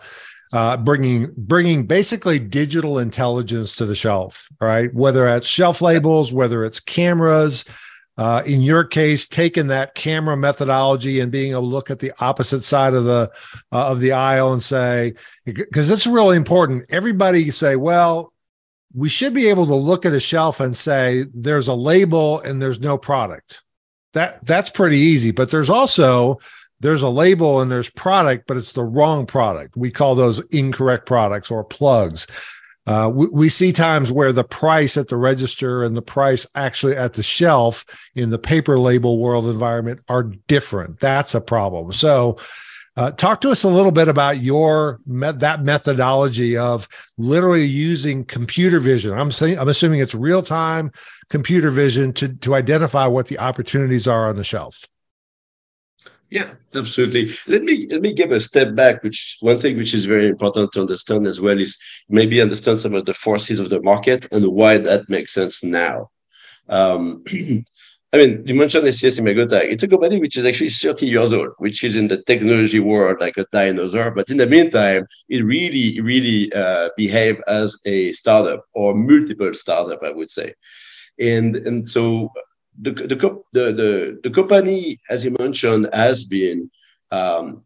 uh, 0.51 0.75
bringing 0.75 1.31
bringing 1.37 1.87
basically 1.87 2.37
digital 2.37 2.99
intelligence 2.99 3.75
to 3.77 3.85
the 3.85 3.95
shelf. 3.95 4.49
Right, 4.59 4.93
whether 4.93 5.25
it's 5.29 5.47
shelf 5.47 5.81
labels, 5.81 6.33
whether 6.33 6.65
it's 6.65 6.81
cameras. 6.81 7.63
Uh, 8.15 8.43
in 8.45 8.61
your 8.61 8.83
case, 8.83 9.25
taking 9.25 9.67
that 9.67 9.95
camera 9.95 10.37
methodology 10.37 11.19
and 11.21 11.31
being 11.31 11.53
able 11.53 11.61
to 11.61 11.67
look 11.67 11.89
at 11.89 11.97
the 11.99 12.11
opposite 12.19 12.61
side 12.61 12.93
of 12.93 13.05
the 13.05 13.31
uh, 13.71 13.87
of 13.87 14.01
the 14.01 14.11
aisle 14.11 14.51
and 14.51 14.61
say, 14.61 15.13
because 15.45 15.89
it's 15.89 16.05
really 16.05 16.35
important. 16.35 16.83
Everybody 16.89 17.49
say, 17.51 17.77
well, 17.77 18.32
we 18.93 19.09
should 19.09 19.33
be 19.33 19.47
able 19.47 19.65
to 19.67 19.75
look 19.75 20.05
at 20.05 20.13
a 20.13 20.19
shelf 20.19 20.59
and 20.59 20.75
say 20.75 21.25
there's 21.33 21.67
a 21.67 21.73
label 21.73 22.39
and 22.41 22.61
there's 22.61 22.79
no 22.79 22.97
product. 22.97 23.61
That 24.13 24.45
that's 24.45 24.69
pretty 24.69 24.97
easy, 24.97 25.31
but 25.31 25.49
there's 25.49 25.69
also 25.69 26.39
there's 26.79 27.01
a 27.01 27.09
label 27.09 27.61
and 27.61 27.71
there's 27.71 27.89
product, 27.89 28.45
but 28.45 28.57
it's 28.57 28.73
the 28.73 28.83
wrong 28.83 29.25
product. 29.25 29.75
We 29.75 29.89
call 29.89 30.15
those 30.15 30.39
incorrect 30.47 31.07
products 31.07 31.49
or 31.49 31.63
plugs. 31.63 32.27
Uh, 32.85 33.09
we, 33.13 33.27
we, 33.27 33.49
see 33.49 33.71
times 33.71 34.11
where 34.11 34.33
the 34.33 34.43
price 34.43 34.97
at 34.97 35.07
the 35.07 35.15
register 35.15 35.83
and 35.83 35.95
the 35.95 36.01
price 36.01 36.45
actually 36.53 36.97
at 36.97 37.13
the 37.13 37.23
shelf 37.23 37.85
in 38.13 38.29
the 38.29 38.37
paper 38.37 38.77
label 38.77 39.17
world 39.19 39.45
environment 39.47 40.01
are 40.09 40.23
different. 40.23 40.99
That's 40.99 41.33
a 41.33 41.39
problem. 41.39 41.93
So 41.93 42.37
uh, 42.95 43.11
talk 43.11 43.41
to 43.41 43.49
us 43.49 43.63
a 43.63 43.69
little 43.69 43.91
bit 43.91 44.07
about 44.07 44.41
your 44.41 44.99
that 45.05 45.63
methodology 45.63 46.55
of 46.57 46.87
literally 47.17 47.65
using 47.65 48.23
computer 48.23 48.79
vision. 48.79 49.13
I'm 49.13 49.31
saying 49.31 49.57
I'm 49.57 49.69
assuming 49.69 49.99
it's 49.99 50.15
real 50.15 50.41
time 50.41 50.91
computer 51.29 51.71
vision 51.71 52.13
to 52.13 52.29
to 52.29 52.55
identify 52.55 53.07
what 53.07 53.27
the 53.27 53.39
opportunities 53.39 54.07
are 54.07 54.29
on 54.29 54.35
the 54.35 54.43
shelf. 54.43 54.87
Yeah, 56.29 56.53
absolutely. 56.73 57.35
Let 57.47 57.63
me 57.63 57.87
let 57.89 58.01
me 58.01 58.13
give 58.13 58.31
a 58.31 58.39
step 58.39 58.75
back. 58.75 59.03
Which 59.03 59.37
one 59.39 59.59
thing 59.59 59.77
which 59.77 59.93
is 59.93 60.05
very 60.05 60.27
important 60.27 60.71
to 60.73 60.81
understand 60.81 61.27
as 61.27 61.39
well 61.39 61.59
is 61.59 61.77
maybe 62.09 62.41
understand 62.41 62.79
some 62.79 62.95
of 62.95 63.05
the 63.05 63.13
forces 63.13 63.59
of 63.59 63.69
the 63.69 63.81
market 63.81 64.27
and 64.31 64.47
why 64.47 64.77
that 64.79 65.09
makes 65.09 65.33
sense 65.33 65.63
now. 65.63 66.09
Um, 66.69 67.23
I 68.13 68.17
mean, 68.17 68.43
you 68.45 68.53
mentioned 68.53 68.93
SES 68.93 69.19
Imagotag. 69.19 69.71
It's 69.71 69.81
a 69.81 69.87
company 69.87 70.19
which 70.19 70.37
is 70.37 70.45
actually 70.45 70.69
30 70.69 71.07
years 71.07 71.33
old, 71.33 71.49
which 71.57 71.83
is 71.83 71.95
in 71.95 72.07
the 72.07 72.21
technology 72.21 72.79
world 72.79 73.17
like 73.19 73.37
a 73.37 73.45
dinosaur. 73.51 74.11
But 74.11 74.29
in 74.29 74.37
the 74.37 74.45
meantime, 74.45 75.07
it 75.29 75.43
really, 75.43 75.99
really 75.99 76.53
uh, 76.53 76.89
as 77.47 77.75
a 77.85 78.11
startup 78.11 78.65
or 78.73 78.93
multiple 78.93 79.51
startup, 79.55 80.03
I 80.03 80.11
would 80.11 80.29
say. 80.29 80.53
And 81.19 81.55
and 81.55 81.89
so 81.89 82.29
the, 82.79 82.91
the, 82.91 83.15
the, 83.53 83.73
the, 83.73 84.19
the 84.23 84.29
company, 84.29 84.99
as 85.09 85.25
you 85.25 85.35
mentioned, 85.39 85.89
has 85.91 86.23
been 86.23 86.69
um, 87.11 87.63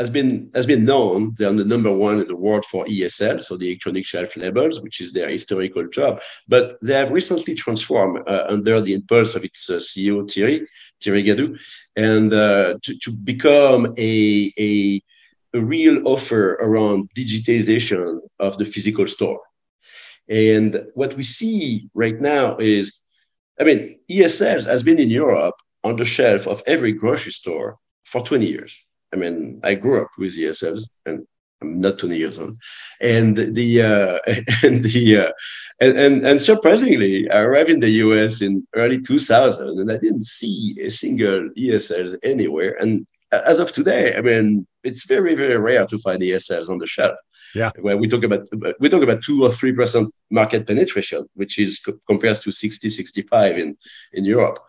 has 0.00 0.08
been 0.08 0.50
has 0.54 0.66
been 0.72 0.84
known. 0.92 1.34
They're 1.36 1.52
the 1.52 1.64
number 1.74 1.92
one 1.92 2.20
in 2.22 2.28
the 2.28 2.42
world 2.44 2.64
for 2.64 2.86
ESL, 2.86 3.44
so 3.44 3.56
the 3.56 3.68
electronic 3.68 4.06
shelf 4.06 4.34
labels, 4.36 4.80
which 4.80 5.00
is 5.02 5.12
their 5.12 5.28
historical 5.28 5.86
job. 5.88 6.20
But 6.48 6.78
they 6.82 6.94
have 6.94 7.10
recently 7.10 7.54
transformed 7.54 8.26
uh, 8.26 8.44
under 8.48 8.80
the 8.80 8.94
impulse 8.94 9.34
of 9.34 9.44
its 9.44 9.68
uh, 9.68 9.74
CEO 9.74 10.18
Thierry 10.30 10.66
Thierry 11.02 11.22
Gadou, 11.22 11.58
and 11.96 12.32
uh, 12.32 12.78
to, 12.82 12.98
to 13.04 13.10
become 13.12 13.94
a, 13.98 14.52
a 14.58 15.02
a 15.52 15.60
real 15.60 15.96
offer 16.06 16.44
around 16.66 17.10
digitization 17.14 18.20
of 18.38 18.56
the 18.56 18.64
physical 18.64 19.06
store. 19.06 19.42
And 20.28 20.86
what 20.94 21.16
we 21.16 21.24
see 21.24 21.90
right 21.92 22.18
now 22.20 22.56
is, 22.58 22.84
I 23.60 23.64
mean, 23.64 23.98
ESL 24.08 24.64
has 24.64 24.82
been 24.82 25.00
in 25.00 25.10
Europe 25.10 25.56
on 25.82 25.96
the 25.96 26.04
shelf 26.04 26.46
of 26.46 26.62
every 26.66 26.92
grocery 26.92 27.32
store 27.32 27.78
for 28.04 28.22
20 28.22 28.46
years. 28.46 28.72
I 29.12 29.16
mean, 29.16 29.60
I 29.64 29.74
grew 29.74 30.02
up 30.02 30.08
with 30.18 30.36
ESLs 30.36 30.82
and 31.06 31.26
I'm 31.62 31.80
not 31.80 31.98
20 31.98 32.16
years 32.16 32.38
old. 32.38 32.56
And 33.00 33.36
the 33.36 33.82
uh, 33.82 34.18
and 34.62 34.84
the 34.84 35.16
uh, 35.16 35.32
and, 35.80 35.98
and 35.98 36.26
and 36.26 36.40
surprisingly, 36.40 37.30
I 37.30 37.40
arrived 37.40 37.70
in 37.70 37.80
the 37.80 37.90
US 38.04 38.40
in 38.40 38.66
early 38.74 39.00
2000 39.00 39.78
and 39.78 39.90
I 39.90 39.98
didn't 39.98 40.24
see 40.24 40.76
a 40.82 40.90
single 40.90 41.50
ESL 41.50 42.16
anywhere. 42.22 42.76
And 42.80 43.06
as 43.32 43.60
of 43.60 43.72
today, 43.72 44.16
I 44.16 44.20
mean, 44.20 44.66
it's 44.84 45.04
very 45.04 45.34
very 45.34 45.56
rare 45.58 45.86
to 45.86 45.98
find 45.98 46.22
ESLs 46.22 46.68
on 46.68 46.78
the 46.78 46.86
shelf. 46.86 47.16
Yeah. 47.54 47.70
Where 47.80 47.96
we 47.96 48.08
talk 48.08 48.22
about 48.22 48.48
we 48.78 48.88
talk 48.88 49.02
about 49.02 49.22
two 49.22 49.44
or 49.44 49.50
three 49.50 49.72
percent 49.72 50.12
market 50.30 50.66
penetration, 50.66 51.28
which 51.34 51.58
is 51.58 51.80
compares 52.06 52.40
to 52.40 52.52
60, 52.52 52.88
65 52.88 53.58
in 53.58 53.76
in 54.12 54.24
Europe. 54.24 54.60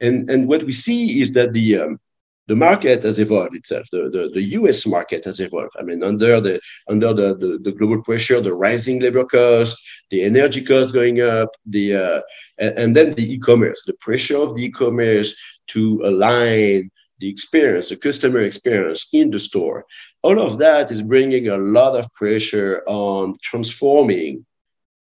And 0.00 0.30
and 0.30 0.48
what 0.48 0.62
we 0.62 0.72
see 0.72 1.20
is 1.20 1.32
that 1.32 1.52
the 1.52 1.78
um, 1.78 2.00
the 2.48 2.56
market 2.56 3.02
has 3.02 3.18
evolved 3.18 3.54
itself. 3.54 3.86
The, 3.92 4.08
the, 4.10 4.30
the 4.32 4.42
US 4.58 4.86
market 4.86 5.24
has 5.26 5.38
evolved. 5.38 5.76
I 5.78 5.82
mean, 5.82 6.02
under 6.02 6.40
the 6.40 6.60
under 6.88 7.12
the, 7.12 7.36
the, 7.36 7.58
the 7.62 7.72
global 7.72 8.02
pressure, 8.02 8.40
the 8.40 8.54
rising 8.54 9.00
labor 9.00 9.24
costs, 9.24 9.80
the 10.10 10.22
energy 10.22 10.64
costs 10.64 10.90
going 10.90 11.20
up, 11.20 11.50
the 11.66 11.94
uh, 11.94 12.20
and, 12.58 12.78
and 12.78 12.96
then 12.96 13.14
the 13.14 13.34
e-commerce, 13.34 13.82
the 13.86 13.98
pressure 14.00 14.38
of 14.38 14.56
the 14.56 14.64
e-commerce 14.64 15.36
to 15.68 16.00
align 16.04 16.90
the 17.20 17.28
experience, 17.28 17.90
the 17.90 17.96
customer 17.96 18.40
experience 18.40 19.08
in 19.12 19.30
the 19.30 19.38
store. 19.38 19.84
All 20.22 20.40
of 20.40 20.58
that 20.58 20.90
is 20.90 21.02
bringing 21.02 21.48
a 21.48 21.58
lot 21.58 21.98
of 21.98 22.12
pressure 22.14 22.82
on 22.86 23.36
transforming 23.42 24.46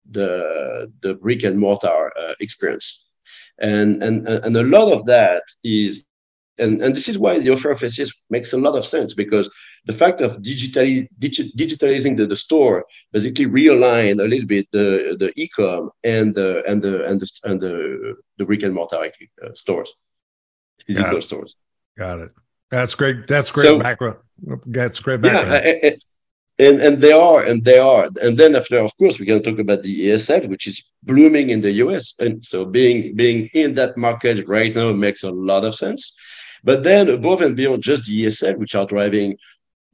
the, 0.09 0.91
the 1.01 1.15
brick 1.15 1.43
and 1.43 1.59
mortar 1.59 2.11
uh, 2.17 2.33
experience. 2.39 3.07
And, 3.59 4.01
and, 4.01 4.27
and 4.27 4.55
a 4.57 4.63
lot 4.63 4.91
of 4.91 5.05
that 5.05 5.43
is 5.63 6.05
and, 6.57 6.81
and 6.81 6.95
this 6.95 7.07
is 7.07 7.17
why 7.17 7.39
the 7.39 7.49
offer 7.49 7.71
of 7.71 7.79
SES 7.79 8.11
makes 8.29 8.53
a 8.53 8.57
lot 8.57 8.75
of 8.75 8.85
sense 8.85 9.13
because 9.13 9.49
the 9.85 9.93
fact 9.93 10.21
of 10.21 10.37
digitally, 10.37 11.07
digi, 11.19 11.53
digitalizing 11.55 12.17
the, 12.17 12.25
the 12.25 12.35
store 12.35 12.85
basically 13.11 13.45
realign 13.45 14.23
a 14.23 14.27
little 14.27 14.47
bit 14.47 14.67
the, 14.71 15.15
the 15.19 15.31
e-com 15.35 15.91
and 16.03 16.33
the 16.33 16.63
and 16.65 16.81
the 16.81 17.05
and 17.05 17.19
the 17.21 17.29
and 17.43 17.61
the, 17.61 18.15
the 18.37 18.45
brick 18.45 18.63
and 18.63 18.73
mortar 18.73 19.11
uh, 19.43 19.53
stores, 19.53 19.93
physical 20.87 21.21
stores. 21.21 21.55
Got 21.97 22.19
it. 22.19 22.31
That's 22.71 22.95
great. 22.95 23.27
That's 23.27 23.51
great 23.51 23.67
so, 23.67 23.79
background. 23.79 24.17
That's 24.65 24.99
great 24.99 25.21
background. 25.21 25.63
Yeah, 25.83 25.95
and 26.57 26.81
and 26.81 27.01
they 27.01 27.11
are 27.11 27.43
and 27.43 27.63
they 27.65 27.77
are 27.77 28.09
and 28.21 28.37
then 28.37 28.55
after 28.55 28.79
of 28.79 28.95
course 28.97 29.19
we 29.19 29.25
can 29.25 29.43
talk 29.43 29.59
about 29.59 29.83
the 29.83 30.09
ESL 30.09 30.47
which 30.47 30.67
is 30.67 30.83
blooming 31.03 31.49
in 31.49 31.61
the 31.61 31.71
US 31.83 32.13
and 32.19 32.43
so 32.45 32.65
being 32.65 33.15
being 33.15 33.49
in 33.53 33.73
that 33.73 33.97
market 33.97 34.47
right 34.47 34.73
now 34.73 34.93
makes 34.93 35.23
a 35.23 35.29
lot 35.29 35.65
of 35.65 35.75
sense 35.75 36.13
but 36.65 36.83
then 36.83 37.09
above 37.09 37.41
and 37.41 37.55
beyond 37.55 37.81
just 37.81 38.05
the 38.05 38.25
ESL 38.25 38.57
which 38.57 38.75
are 38.75 38.85
driving 38.85 39.37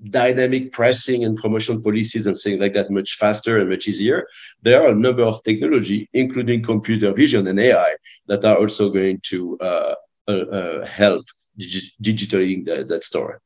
dynamic 0.09 0.71
pricing 0.71 1.25
and 1.25 1.37
promotion 1.37 1.83
policies 1.83 2.25
and 2.25 2.35
things 2.35 2.59
like 2.59 2.73
that 2.73 2.89
much 2.89 3.17
faster 3.17 3.59
and 3.59 3.69
much 3.69 3.87
easier 3.87 4.27
there 4.63 4.81
are 4.81 4.87
a 4.87 4.95
number 4.95 5.23
of 5.23 5.43
technology 5.43 6.09
including 6.13 6.63
computer 6.63 7.13
vision 7.13 7.45
and 7.45 7.59
AI 7.59 7.93
that 8.27 8.43
are 8.43 8.57
also 8.57 8.89
going 8.89 9.19
to 9.21 9.59
uh, 9.59 9.93
uh, 10.27 10.31
uh, 10.31 10.85
help 10.85 11.25
digi- 11.59 11.91
digitally 12.01 12.65
that, 12.65 12.87
that 12.87 13.03
store 13.03 13.41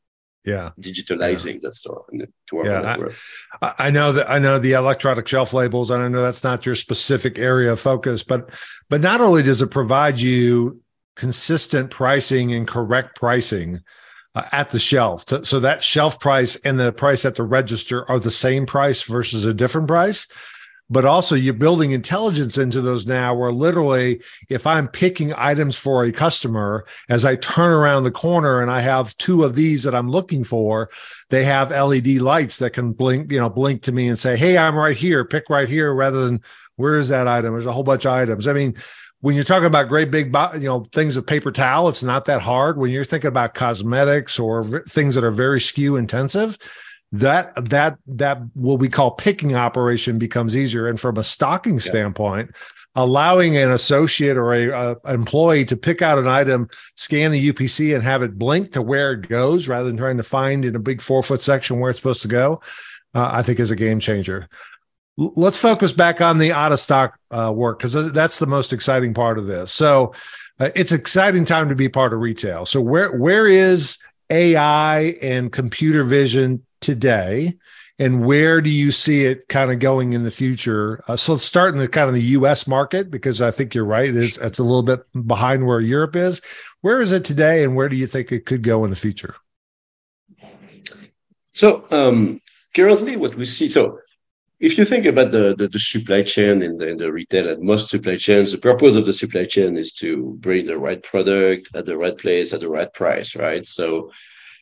yeah 0.45 0.69
digitalizing 0.79 1.55
yeah. 1.55 1.59
that 1.63 1.75
store 1.75 2.05
to 2.47 2.55
work 2.55 2.65
yeah, 2.65 2.97
I, 3.61 3.87
I, 3.87 3.89
know 3.89 4.11
that 4.11 4.29
i 4.29 4.37
know 4.37 4.59
the 4.59 4.73
electronic 4.73 5.27
shelf 5.27 5.53
labels 5.53 5.89
and 5.89 6.03
i 6.03 6.07
know 6.07 6.21
that's 6.21 6.43
not 6.43 6.65
your 6.65 6.75
specific 6.75 7.39
area 7.39 7.71
of 7.71 7.79
focus 7.79 8.23
but 8.23 8.51
but 8.87 9.01
not 9.01 9.21
only 9.21 9.41
does 9.41 9.61
it 9.61 9.71
provide 9.71 10.19
you 10.19 10.81
consistent 11.15 11.89
pricing 11.89 12.53
and 12.53 12.67
correct 12.67 13.15
pricing 13.15 13.81
uh, 14.35 14.43
at 14.51 14.69
the 14.69 14.79
shelf. 14.79 15.25
So 15.45 15.59
that 15.61 15.83
shelf 15.83 16.19
price 16.19 16.55
and 16.57 16.79
the 16.79 16.91
price 16.91 17.25
at 17.25 17.35
the 17.35 17.43
register 17.43 18.09
are 18.09 18.19
the 18.19 18.31
same 18.31 18.65
price 18.65 19.03
versus 19.03 19.45
a 19.45 19.53
different 19.53 19.87
price. 19.87 20.27
But 20.87 21.05
also 21.05 21.33
you're 21.33 21.55
building 21.55 21.91
intelligence 21.91 22.59
into 22.59 22.79
those 22.79 23.07
now 23.07 23.33
where 23.33 23.51
literally 23.51 24.21
if 24.49 24.67
i'm 24.67 24.87
picking 24.87 25.33
items 25.35 25.75
for 25.75 26.03
a 26.05 26.11
customer 26.11 26.85
as 27.09 27.25
i 27.25 27.35
turn 27.37 27.71
around 27.71 28.03
the 28.03 28.11
corner 28.11 28.61
and 28.61 28.69
i 28.69 28.81
have 28.81 29.17
two 29.17 29.43
of 29.43 29.55
these 29.55 29.81
that 29.81 29.95
i'm 29.95 30.11
looking 30.11 30.43
for 30.43 30.91
they 31.31 31.43
have 31.43 31.71
led 31.71 32.05
lights 32.21 32.59
that 32.59 32.69
can 32.69 32.91
blink 32.91 33.31
you 33.31 33.39
know 33.39 33.49
blink 33.49 33.81
to 33.81 33.91
me 33.91 34.07
and 34.07 34.19
say 34.19 34.37
hey 34.37 34.59
i'm 34.59 34.75
right 34.75 34.95
here. 34.95 35.25
Pick 35.25 35.49
right 35.49 35.67
here 35.67 35.91
rather 35.91 36.23
than 36.27 36.39
where 36.75 36.99
is 36.99 37.09
that 37.09 37.27
item? 37.27 37.53
There's 37.53 37.65
a 37.65 37.71
whole 37.71 37.83
bunch 37.83 38.05
of 38.05 38.11
items. 38.11 38.47
I 38.47 38.53
mean 38.53 38.75
when 39.25 39.33
you're 39.33 39.43
talking 39.43 39.65
about 39.65 39.87
great 39.87 40.11
big 40.11 40.27
you 40.53 40.67
know 40.67 40.85
things 40.91 41.17
of 41.17 41.25
paper 41.25 41.51
towel 41.51 41.89
it's 41.89 42.03
not 42.03 42.25
that 42.25 42.41
hard. 42.41 42.77
When 42.77 42.91
you're 42.91 43.03
thinking 43.03 43.27
about 43.27 43.55
cosmetics 43.55 44.37
or 44.37 44.61
v- 44.61 44.79
things 44.87 45.15
that 45.15 45.23
are 45.23 45.31
very 45.31 45.57
SKU 45.57 45.97
intensive 45.97 46.59
that 47.11 47.51
that 47.71 47.97
that 48.05 48.37
what 48.53 48.77
we 48.77 48.87
call 48.87 49.09
picking 49.09 49.55
operation 49.55 50.19
becomes 50.19 50.55
easier. 50.55 50.87
And 50.87 50.99
from 50.99 51.17
a 51.17 51.23
stocking 51.23 51.73
yeah. 51.73 51.79
standpoint 51.79 52.51
allowing 52.93 53.57
an 53.57 53.71
associate 53.71 54.37
or 54.37 54.53
a, 54.53 54.69
a, 54.69 55.13
employee 55.13 55.65
to 55.65 55.75
pick 55.75 56.03
out 56.03 56.19
an 56.19 56.27
item 56.27 56.69
scan 56.95 57.31
the 57.31 57.51
upc 57.51 57.93
and 57.93 58.03
have 58.03 58.21
it 58.21 58.37
blink 58.37 58.71
to 58.71 58.81
where 58.81 59.11
it 59.11 59.27
goes 59.27 59.67
rather 59.67 59.87
than 59.87 59.97
trying 59.97 60.15
to 60.15 60.23
find 60.23 60.63
in 60.63 60.77
a 60.77 60.79
big 60.79 61.01
four 61.01 61.21
foot 61.21 61.41
section 61.41 61.79
where 61.79 61.89
it's 61.89 61.99
supposed 61.99 62.21
to 62.21 62.29
go 62.29 62.61
uh, 63.13 63.29
i 63.33 63.41
think 63.41 63.59
is 63.59 63.69
a 63.69 63.75
game 63.75 63.99
changer 63.99 64.47
let's 65.17 65.57
focus 65.57 65.93
back 65.93 66.21
on 66.21 66.37
the 66.37 66.51
out 66.51 66.71
of 66.71 66.79
stock 66.79 67.17
uh, 67.31 67.51
work 67.53 67.79
because 67.79 68.11
that's 68.11 68.39
the 68.39 68.45
most 68.45 68.73
exciting 68.73 69.13
part 69.13 69.37
of 69.37 69.47
this. 69.47 69.71
So 69.71 70.13
uh, 70.59 70.69
it's 70.75 70.91
exciting 70.91 71.45
time 71.45 71.69
to 71.69 71.75
be 71.75 71.89
part 71.89 72.13
of 72.13 72.19
retail. 72.19 72.65
So 72.65 72.81
where 72.81 73.15
where 73.15 73.47
is 73.47 73.97
ai 74.29 75.15
and 75.21 75.51
computer 75.51 76.03
vision 76.03 76.65
today? 76.81 77.53
And 77.97 78.25
where 78.25 78.59
do 78.59 78.69
you 78.69 78.91
see 78.91 79.23
it 79.23 79.47
kind 79.47 79.71
of 79.71 79.79
going 79.79 80.11
in 80.11 80.25
the 80.25 80.31
future? 80.31 81.01
Uh, 81.07 81.15
so 81.15 81.33
let's 81.33 81.45
start 81.45 81.73
in 81.73 81.79
the 81.79 81.87
kind 81.87 82.09
of 82.09 82.13
the 82.13 82.23
us 82.23 82.67
market 82.67 83.09
because 83.09 83.41
i 83.41 83.51
think 83.51 83.73
you're 83.73 83.85
right. 83.85 84.09
It 84.09 84.17
is 84.17 84.37
it's 84.37 84.59
a 84.59 84.63
little 84.63 84.83
bit 84.83 85.01
behind 85.25 85.65
where 85.65 85.79
europe 85.79 86.15
is. 86.15 86.41
Where 86.81 87.01
is 87.01 87.13
it 87.13 87.23
today 87.23 87.63
and 87.63 87.75
where 87.75 87.89
do 87.89 87.95
you 87.95 88.05
think 88.05 88.31
it 88.31 88.45
could 88.45 88.63
go 88.63 88.83
in 88.83 88.89
the 88.89 88.95
future? 88.95 89.35
So 91.53 91.85
um, 91.89 92.41
currently 92.75 93.15
what 93.15 93.35
we 93.35 93.45
see 93.45 93.69
so 93.69 93.99
if 94.59 94.77
you 94.77 94.85
think 94.85 95.05
about 95.05 95.31
the, 95.31 95.55
the, 95.57 95.67
the 95.67 95.79
supply 95.79 96.23
chain 96.23 96.61
in 96.61 96.77
the, 96.77 96.87
in 96.87 96.97
the 96.97 97.11
retail 97.11 97.49
and 97.49 97.61
most 97.61 97.89
supply 97.89 98.17
chains, 98.17 98.51
the 98.51 98.57
purpose 98.57 98.95
of 98.95 99.05
the 99.05 99.13
supply 99.13 99.45
chain 99.45 99.77
is 99.77 99.91
to 99.93 100.37
bring 100.39 100.65
the 100.65 100.77
right 100.77 101.01
product 101.03 101.69
at 101.75 101.85
the 101.85 101.97
right 101.97 102.17
place 102.17 102.53
at 102.53 102.61
the 102.61 102.69
right 102.69 102.93
price, 102.93 103.35
right? 103.35 103.65
So 103.65 104.11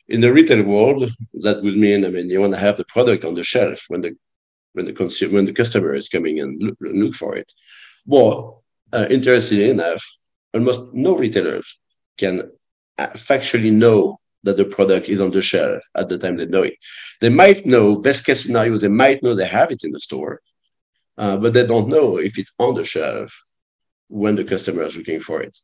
in 0.08 0.20
the 0.20 0.32
retail 0.32 0.62
world, 0.64 1.10
that 1.42 1.62
would 1.62 1.76
mean, 1.76 2.04
I 2.04 2.08
mean, 2.08 2.28
you 2.28 2.40
want 2.40 2.54
to 2.54 2.58
have 2.58 2.76
the 2.76 2.84
product 2.84 3.24
on 3.24 3.34
the 3.34 3.44
shelf 3.44 3.84
when 3.88 4.00
the 4.00 4.16
when 4.72 4.86
the 4.86 4.92
consumer 4.92 5.34
when 5.34 5.46
the 5.46 5.52
customer 5.52 5.94
is 5.94 6.08
coming 6.08 6.40
and 6.40 6.60
look, 6.60 6.76
look 6.80 7.14
for 7.14 7.36
it. 7.36 7.52
Well, 8.06 8.64
uh, 8.92 9.06
interestingly 9.08 9.70
enough, 9.70 10.04
almost 10.52 10.92
no 10.92 11.16
retailers 11.16 11.78
can 12.18 12.50
factually 12.98 13.72
know 13.72 14.18
that 14.44 14.56
the 14.56 14.64
product 14.64 15.08
is 15.08 15.20
on 15.20 15.30
the 15.30 15.42
shelf 15.42 15.82
at 15.94 16.08
the 16.08 16.18
time 16.18 16.36
they 16.36 16.46
know 16.46 16.62
it. 16.62 16.76
They 17.20 17.30
might 17.30 17.66
know, 17.66 17.96
best 17.96 18.24
case 18.24 18.42
scenario, 18.42 18.78
they 18.78 18.88
might 18.88 19.22
know 19.22 19.34
they 19.34 19.46
have 19.46 19.72
it 19.72 19.84
in 19.84 19.92
the 19.92 20.00
store, 20.00 20.40
uh, 21.18 21.36
but 21.36 21.52
they 21.52 21.66
don't 21.66 21.88
know 21.88 22.18
if 22.18 22.38
it's 22.38 22.52
on 22.58 22.74
the 22.74 22.84
shelf 22.84 23.34
when 24.08 24.36
the 24.36 24.44
customer 24.44 24.84
is 24.84 24.96
looking 24.96 25.20
for 25.20 25.42
it. 25.42 25.58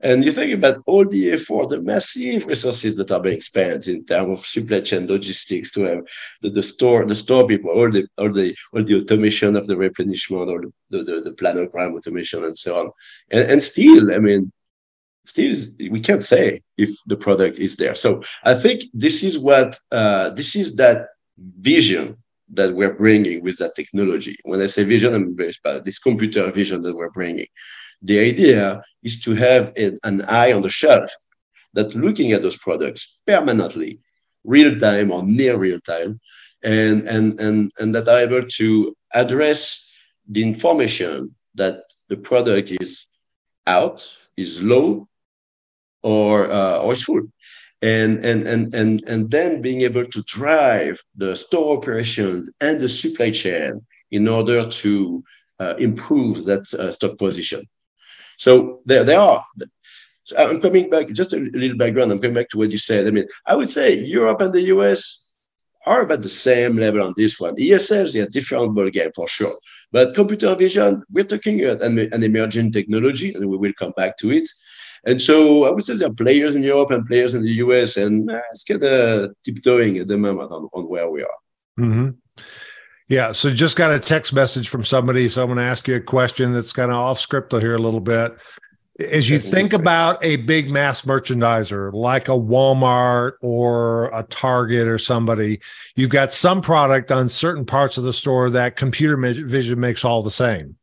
And 0.00 0.24
you 0.24 0.32
think 0.32 0.52
about 0.52 0.82
all 0.86 1.06
the 1.08 1.30
effort, 1.30 1.68
the 1.68 1.80
massive 1.80 2.46
resources 2.46 2.96
that 2.96 3.12
are 3.12 3.20
being 3.20 3.40
spent 3.40 3.86
in 3.86 4.04
terms 4.04 4.40
of 4.40 4.46
supply 4.46 4.80
chain 4.80 5.06
logistics 5.06 5.70
to 5.72 5.82
have 5.82 6.00
the, 6.40 6.50
the 6.50 6.62
store, 6.62 7.06
the 7.06 7.14
store 7.14 7.46
people, 7.46 7.70
all 7.70 7.88
the 7.88 8.08
all 8.18 8.32
the 8.32 8.52
all 8.72 8.82
the 8.82 8.96
automation 8.96 9.54
of 9.54 9.68
the 9.68 9.76
replenishment, 9.76 10.50
or 10.50 10.62
the, 10.90 11.04
the, 11.04 11.20
the 11.20 11.30
planogram 11.30 11.94
automation 11.96 12.42
and 12.44 12.58
so 12.58 12.80
on. 12.80 12.90
And, 13.30 13.52
and 13.52 13.62
still, 13.62 14.12
I 14.12 14.18
mean, 14.18 14.50
still 15.24 15.56
we 15.90 16.00
can't 16.00 16.24
say 16.24 16.62
if 16.76 16.90
the 17.06 17.16
product 17.16 17.58
is 17.58 17.76
there. 17.76 17.94
So 17.94 18.22
I 18.44 18.54
think 18.54 18.84
this 18.92 19.22
is 19.22 19.38
what 19.38 19.78
uh, 19.90 20.30
this 20.30 20.56
is 20.56 20.76
that 20.76 21.08
vision 21.38 22.16
that 22.54 22.74
we're 22.74 22.94
bringing 22.94 23.42
with 23.42 23.56
that 23.58 23.74
technology. 23.74 24.36
When 24.44 24.60
I 24.60 24.66
say 24.66 24.84
vision, 24.84 25.14
I'm 25.14 25.36
very 25.36 25.54
this 25.84 25.98
computer 25.98 26.50
vision 26.50 26.82
that 26.82 26.94
we're 26.94 27.10
bringing 27.10 27.46
the 28.02 28.18
idea 28.18 28.82
is 29.02 29.20
to 29.20 29.34
have 29.34 29.72
an 29.76 30.22
eye 30.22 30.52
on 30.52 30.62
the 30.62 30.68
shelf 30.68 31.10
that 31.74 31.94
looking 31.94 32.32
at 32.32 32.42
those 32.42 32.56
products 32.56 33.20
permanently, 33.26 34.00
real 34.44 34.78
time 34.78 35.10
or 35.10 35.22
near 35.22 35.56
real 35.56 35.80
time, 35.80 36.20
and, 36.62 37.08
and, 37.08 37.40
and, 37.40 37.72
and 37.78 37.94
that 37.94 38.08
are 38.08 38.20
able 38.20 38.46
to 38.46 38.96
address 39.14 39.92
the 40.28 40.42
information 40.42 41.34
that 41.54 41.82
the 42.08 42.16
product 42.16 42.72
is 42.72 43.06
out, 43.66 44.06
is 44.36 44.62
low, 44.62 45.08
or, 46.02 46.50
uh, 46.50 46.78
or 46.78 46.96
full. 46.96 47.22
And, 47.80 48.24
and, 48.24 48.46
and, 48.46 48.74
and, 48.74 49.02
and 49.08 49.30
then 49.30 49.60
being 49.60 49.82
able 49.82 50.04
to 50.04 50.22
drive 50.22 51.02
the 51.16 51.34
store 51.34 51.76
operations 51.76 52.48
and 52.60 52.80
the 52.80 52.88
supply 52.88 53.32
chain 53.32 53.84
in 54.10 54.28
order 54.28 54.68
to 54.68 55.24
uh, 55.58 55.74
improve 55.78 56.44
that 56.44 56.72
uh, 56.74 56.92
stock 56.92 57.18
position. 57.18 57.66
So 58.36 58.80
there, 58.86 59.04
there 59.04 59.20
are. 59.20 59.44
So 60.24 60.36
I'm 60.36 60.60
coming 60.60 60.90
back, 60.90 61.08
just 61.08 61.32
a 61.32 61.38
little 61.38 61.76
background. 61.76 62.12
I'm 62.12 62.20
coming 62.20 62.34
back 62.34 62.50
to 62.50 62.58
what 62.58 62.70
you 62.70 62.78
said. 62.78 63.06
I 63.06 63.10
mean, 63.10 63.26
I 63.46 63.56
would 63.56 63.70
say 63.70 63.94
Europe 63.98 64.40
and 64.40 64.52
the 64.52 64.62
US 64.74 65.30
are 65.84 66.02
about 66.02 66.22
the 66.22 66.28
same 66.28 66.76
level 66.76 67.02
on 67.02 67.14
this 67.16 67.40
one. 67.40 67.56
ESLs, 67.56 68.14
yes, 68.14 68.28
different 68.28 68.74
ball 68.74 68.90
game 68.90 69.10
for 69.14 69.26
sure. 69.26 69.56
But 69.90 70.14
computer 70.14 70.54
vision, 70.54 71.02
we're 71.10 71.24
talking 71.24 71.64
about 71.64 71.82
an, 71.82 71.98
an 71.98 72.22
emerging 72.22 72.72
technology, 72.72 73.34
and 73.34 73.48
we 73.48 73.56
will 73.56 73.72
come 73.78 73.92
back 73.96 74.16
to 74.18 74.30
it. 74.30 74.48
And 75.04 75.20
so 75.20 75.64
I 75.64 75.70
would 75.70 75.84
say 75.84 75.96
there 75.96 76.08
are 76.08 76.14
players 76.14 76.54
in 76.54 76.62
Europe 76.62 76.90
and 76.90 77.06
players 77.06 77.34
in 77.34 77.42
the 77.42 77.52
US, 77.54 77.96
and 77.96 78.30
it's 78.52 78.64
kind 78.64 78.82
of 78.82 79.34
tiptoeing 79.44 79.98
at 79.98 80.06
the 80.06 80.16
moment 80.16 80.52
on, 80.52 80.68
on 80.72 80.88
where 80.88 81.10
we 81.10 81.22
are. 81.22 81.38
Mm-hmm. 81.78 82.10
Yeah. 83.08 83.32
So 83.32 83.52
just 83.52 83.76
got 83.76 83.90
a 83.90 83.98
text 83.98 84.32
message 84.32 84.68
from 84.68 84.84
somebody. 84.84 85.28
So 85.28 85.42
I'm 85.42 85.48
going 85.48 85.58
to 85.58 85.64
ask 85.64 85.86
you 85.88 85.96
a 85.96 86.00
question 86.00 86.52
that's 86.52 86.72
kind 86.72 86.90
of 86.90 86.96
off 86.96 87.18
script 87.18 87.52
here 87.52 87.74
a 87.74 87.78
little 87.78 88.00
bit. 88.00 88.36
As 89.00 89.28
you 89.28 89.38
think 89.38 89.72
about 89.72 90.22
a 90.22 90.36
big 90.36 90.70
mass 90.70 91.02
merchandiser 91.02 91.92
like 91.92 92.28
a 92.28 92.32
Walmart 92.32 93.32
or 93.40 94.06
a 94.14 94.22
Target 94.24 94.86
or 94.86 94.98
somebody, 94.98 95.60
you've 95.96 96.10
got 96.10 96.32
some 96.32 96.60
product 96.60 97.10
on 97.10 97.28
certain 97.28 97.64
parts 97.64 97.98
of 97.98 98.04
the 98.04 98.12
store 98.12 98.50
that 98.50 98.76
computer 98.76 99.16
vision 99.16 99.80
makes 99.80 100.04
all 100.04 100.22
the 100.22 100.30
same. 100.30 100.76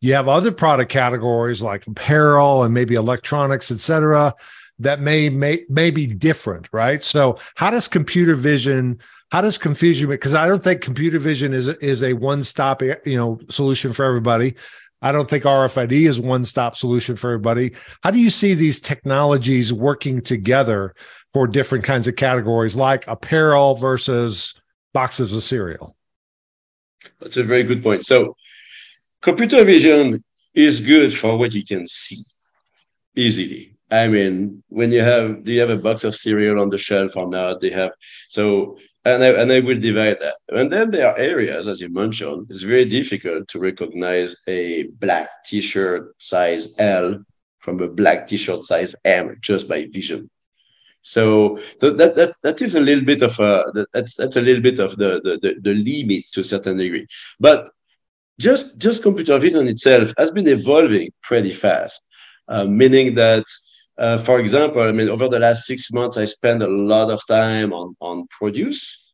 You 0.00 0.14
have 0.14 0.28
other 0.28 0.52
product 0.52 0.90
categories 0.90 1.62
like 1.62 1.86
apparel 1.86 2.62
and 2.62 2.72
maybe 2.72 2.94
electronics, 2.94 3.70
et 3.70 3.80
cetera, 3.80 4.34
that 4.78 5.00
may, 5.00 5.28
may, 5.28 5.64
may 5.68 5.90
be 5.90 6.06
different, 6.06 6.68
right? 6.72 7.02
So 7.04 7.38
how 7.54 7.70
does 7.70 7.88
computer 7.88 8.34
vision 8.34 8.98
how 9.30 9.40
does 9.40 9.58
confusion 9.58 10.08
because 10.08 10.34
i 10.34 10.48
don't 10.48 10.64
think 10.64 10.80
computer 10.80 11.20
vision 11.20 11.52
is 11.52 11.68
is 11.68 12.02
a 12.02 12.14
one 12.14 12.42
stop 12.42 12.82
you 12.82 12.98
know 13.16 13.38
solution 13.48 13.92
for 13.92 14.04
everybody 14.04 14.56
I 15.02 15.12
don't 15.12 15.28
think 15.28 15.44
RFID 15.44 15.92
is 15.92 16.20
one 16.20 16.44
stop 16.44 16.76
solution 16.76 17.16
for 17.16 17.30
everybody. 17.30 17.72
How 18.02 18.10
do 18.10 18.20
you 18.20 18.30
see 18.30 18.54
these 18.54 18.80
technologies 18.80 19.72
working 19.72 20.20
together 20.20 20.94
for 21.32 21.46
different 21.46 21.84
kinds 21.84 22.06
of 22.06 22.16
categories 22.16 22.76
like 22.76 23.06
apparel 23.06 23.74
versus 23.76 24.54
boxes 24.92 25.34
of 25.34 25.42
cereal? 25.42 25.96
That's 27.20 27.38
a 27.38 27.44
very 27.44 27.62
good 27.62 27.82
point. 27.82 28.04
So, 28.04 28.36
computer 29.20 29.64
vision 29.64 30.22
is 30.54 30.80
good 30.80 31.16
for 31.16 31.36
what 31.38 31.52
you 31.52 31.64
can 31.64 31.86
see 31.86 32.22
easily. 33.16 33.76
I 33.90 34.06
mean, 34.08 34.62
when 34.68 34.92
you 34.92 35.00
have, 35.00 35.44
do 35.44 35.52
you 35.52 35.60
have 35.60 35.70
a 35.70 35.76
box 35.76 36.04
of 36.04 36.14
cereal 36.14 36.60
on 36.60 36.70
the 36.70 36.78
shelf 36.78 37.16
or 37.16 37.28
not? 37.28 37.60
They 37.60 37.70
have, 37.70 37.92
so 38.28 38.76
and 39.04 39.24
I, 39.24 39.28
and 39.28 39.50
I 39.50 39.60
will 39.60 39.80
divide 39.80 40.18
that. 40.20 40.36
And 40.50 40.70
then 40.70 40.90
there 40.90 41.08
are 41.08 41.18
areas, 41.18 41.66
as 41.66 41.80
you 41.80 41.88
mentioned, 41.88 42.48
it's 42.50 42.62
very 42.62 42.84
difficult 42.84 43.48
to 43.48 43.58
recognize 43.58 44.36
a 44.46 44.84
black 44.98 45.42
T-shirt 45.44 46.14
size 46.22 46.74
L 46.78 47.24
from 47.58 47.80
a 47.80 47.88
black 47.88 48.28
T-shirt 48.28 48.64
size 48.64 48.94
M 49.04 49.36
just 49.40 49.68
by 49.68 49.86
vision. 49.86 50.30
So, 51.02 51.58
so 51.80 51.90
that, 51.92 52.14
that 52.14 52.34
that 52.42 52.60
is 52.60 52.74
a 52.74 52.80
little 52.80 53.04
bit 53.04 53.22
of 53.22 53.38
a 53.40 53.72
that's 53.94 54.16
that's 54.16 54.36
a 54.36 54.42
little 54.42 54.62
bit 54.62 54.78
of 54.80 54.98
the 54.98 55.22
the, 55.24 55.38
the, 55.40 55.54
the 55.62 55.74
limit 55.74 56.26
to 56.32 56.40
a 56.42 56.44
certain 56.44 56.76
degree. 56.76 57.06
But 57.38 57.70
just 58.48 58.78
just 58.78 59.02
computer 59.02 59.38
vision 59.38 59.68
itself 59.68 60.06
has 60.18 60.30
been 60.30 60.48
evolving 60.48 61.08
pretty 61.22 61.52
fast, 61.52 62.00
uh, 62.48 62.64
meaning 62.64 63.14
that 63.14 63.44
uh, 64.00 64.16
for 64.16 64.40
example, 64.40 64.82
I 64.82 64.92
mean, 64.92 65.10
over 65.10 65.28
the 65.28 65.38
last 65.38 65.66
six 65.66 65.92
months, 65.92 66.16
I 66.16 66.24
spent 66.24 66.62
a 66.62 66.66
lot 66.66 67.10
of 67.10 67.20
time 67.26 67.74
on, 67.74 67.94
on 68.00 68.26
produce 68.28 69.12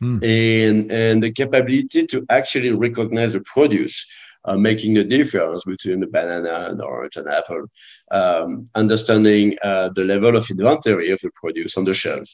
mm. 0.00 0.22
and, 0.22 0.92
and 0.92 1.20
the 1.20 1.32
capability 1.32 2.06
to 2.06 2.24
actually 2.30 2.70
recognize 2.70 3.32
the 3.32 3.40
produce, 3.40 4.06
uh, 4.44 4.56
making 4.56 4.94
the 4.94 5.02
difference 5.02 5.64
between 5.64 5.98
the 5.98 6.06
banana, 6.06 6.68
and 6.70 6.80
orange, 6.80 7.16
and 7.16 7.28
apple, 7.28 7.64
um, 8.12 8.68
understanding 8.76 9.56
uh, 9.64 9.88
the 9.96 10.04
level 10.04 10.36
of 10.36 10.48
inventory 10.48 11.10
of 11.10 11.18
the 11.20 11.30
produce 11.34 11.76
on 11.76 11.84
the 11.84 11.94
shelf. 11.94 12.28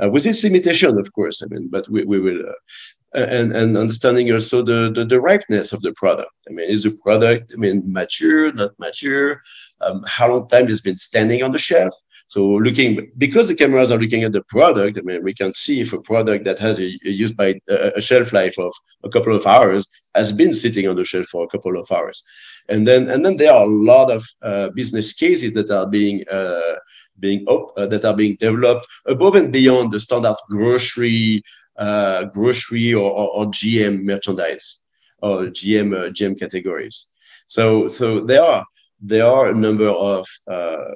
Uh, 0.00 0.08
with 0.08 0.22
this 0.22 0.44
limitation, 0.44 0.98
of 0.98 1.12
course, 1.12 1.42
I 1.42 1.46
mean, 1.50 1.68
but 1.68 1.88
we, 1.88 2.04
we 2.04 2.20
will, 2.20 2.40
uh, 2.48 2.52
and, 3.14 3.54
and 3.54 3.76
understanding 3.76 4.32
also 4.32 4.62
the, 4.62 4.92
the, 4.94 5.04
the 5.04 5.20
ripeness 5.20 5.72
of 5.72 5.80
the 5.82 5.92
product. 5.92 6.32
I 6.48 6.52
mean, 6.52 6.68
is 6.68 6.82
the 6.82 6.90
product, 6.90 7.52
I 7.54 7.56
mean, 7.56 7.82
mature, 7.86 8.52
not 8.52 8.72
mature? 8.78 9.40
um, 9.80 10.04
how 10.06 10.28
long 10.28 10.48
time 10.48 10.68
it's 10.68 10.80
been 10.80 10.98
standing 10.98 11.42
on 11.42 11.52
the 11.52 11.58
shelf. 11.58 11.94
So 12.28 12.44
looking 12.46 13.12
because 13.18 13.48
the 13.48 13.54
cameras 13.54 13.90
are 13.90 13.98
looking 13.98 14.24
at 14.24 14.32
the 14.32 14.42
product, 14.44 14.98
I 14.98 15.02
mean, 15.02 15.22
we 15.22 15.34
can 15.34 15.54
see 15.54 15.80
if 15.80 15.92
a 15.92 16.00
product 16.00 16.44
that 16.46 16.58
has 16.58 16.80
a, 16.80 16.84
a 16.84 17.10
use 17.10 17.32
by 17.32 17.60
a, 17.68 18.00
shelf 18.00 18.32
life 18.32 18.58
of 18.58 18.72
a 19.04 19.10
couple 19.10 19.36
of 19.36 19.46
hours 19.46 19.86
has 20.14 20.32
been 20.32 20.54
sitting 20.54 20.88
on 20.88 20.96
the 20.96 21.04
shelf 21.04 21.26
for 21.26 21.44
a 21.44 21.48
couple 21.48 21.78
of 21.78 21.90
hours, 21.92 22.24
and 22.70 22.88
then 22.88 23.10
and 23.10 23.24
then 23.24 23.36
there 23.36 23.52
are 23.52 23.64
a 23.64 23.76
lot 23.92 24.10
of 24.10 24.24
uh, 24.42 24.70
business 24.70 25.12
cases 25.12 25.52
that 25.52 25.70
are 25.70 25.86
being 25.86 26.24
uh, 26.28 26.76
being 27.20 27.44
up, 27.46 27.72
uh, 27.76 27.86
that 27.86 28.04
are 28.04 28.16
being 28.16 28.36
developed 28.40 28.86
above 29.06 29.34
and 29.36 29.52
beyond 29.52 29.92
the 29.92 30.00
standard 30.00 30.36
grocery 30.48 31.42
uh, 31.76 32.24
grocery 32.24 32.94
or, 32.94 33.10
or, 33.10 33.28
or, 33.28 33.46
GM 33.46 34.04
merchandise 34.04 34.78
or 35.18 35.46
GM 35.46 35.94
uh, 35.94 36.10
GM 36.10 36.38
categories. 36.38 37.06
So 37.46 37.88
so 37.88 38.20
there 38.20 38.42
are 38.42 38.64
there 39.00 39.26
are 39.26 39.48
a 39.48 39.54
number 39.54 39.88
of 39.88 40.26
uh, 40.50 40.94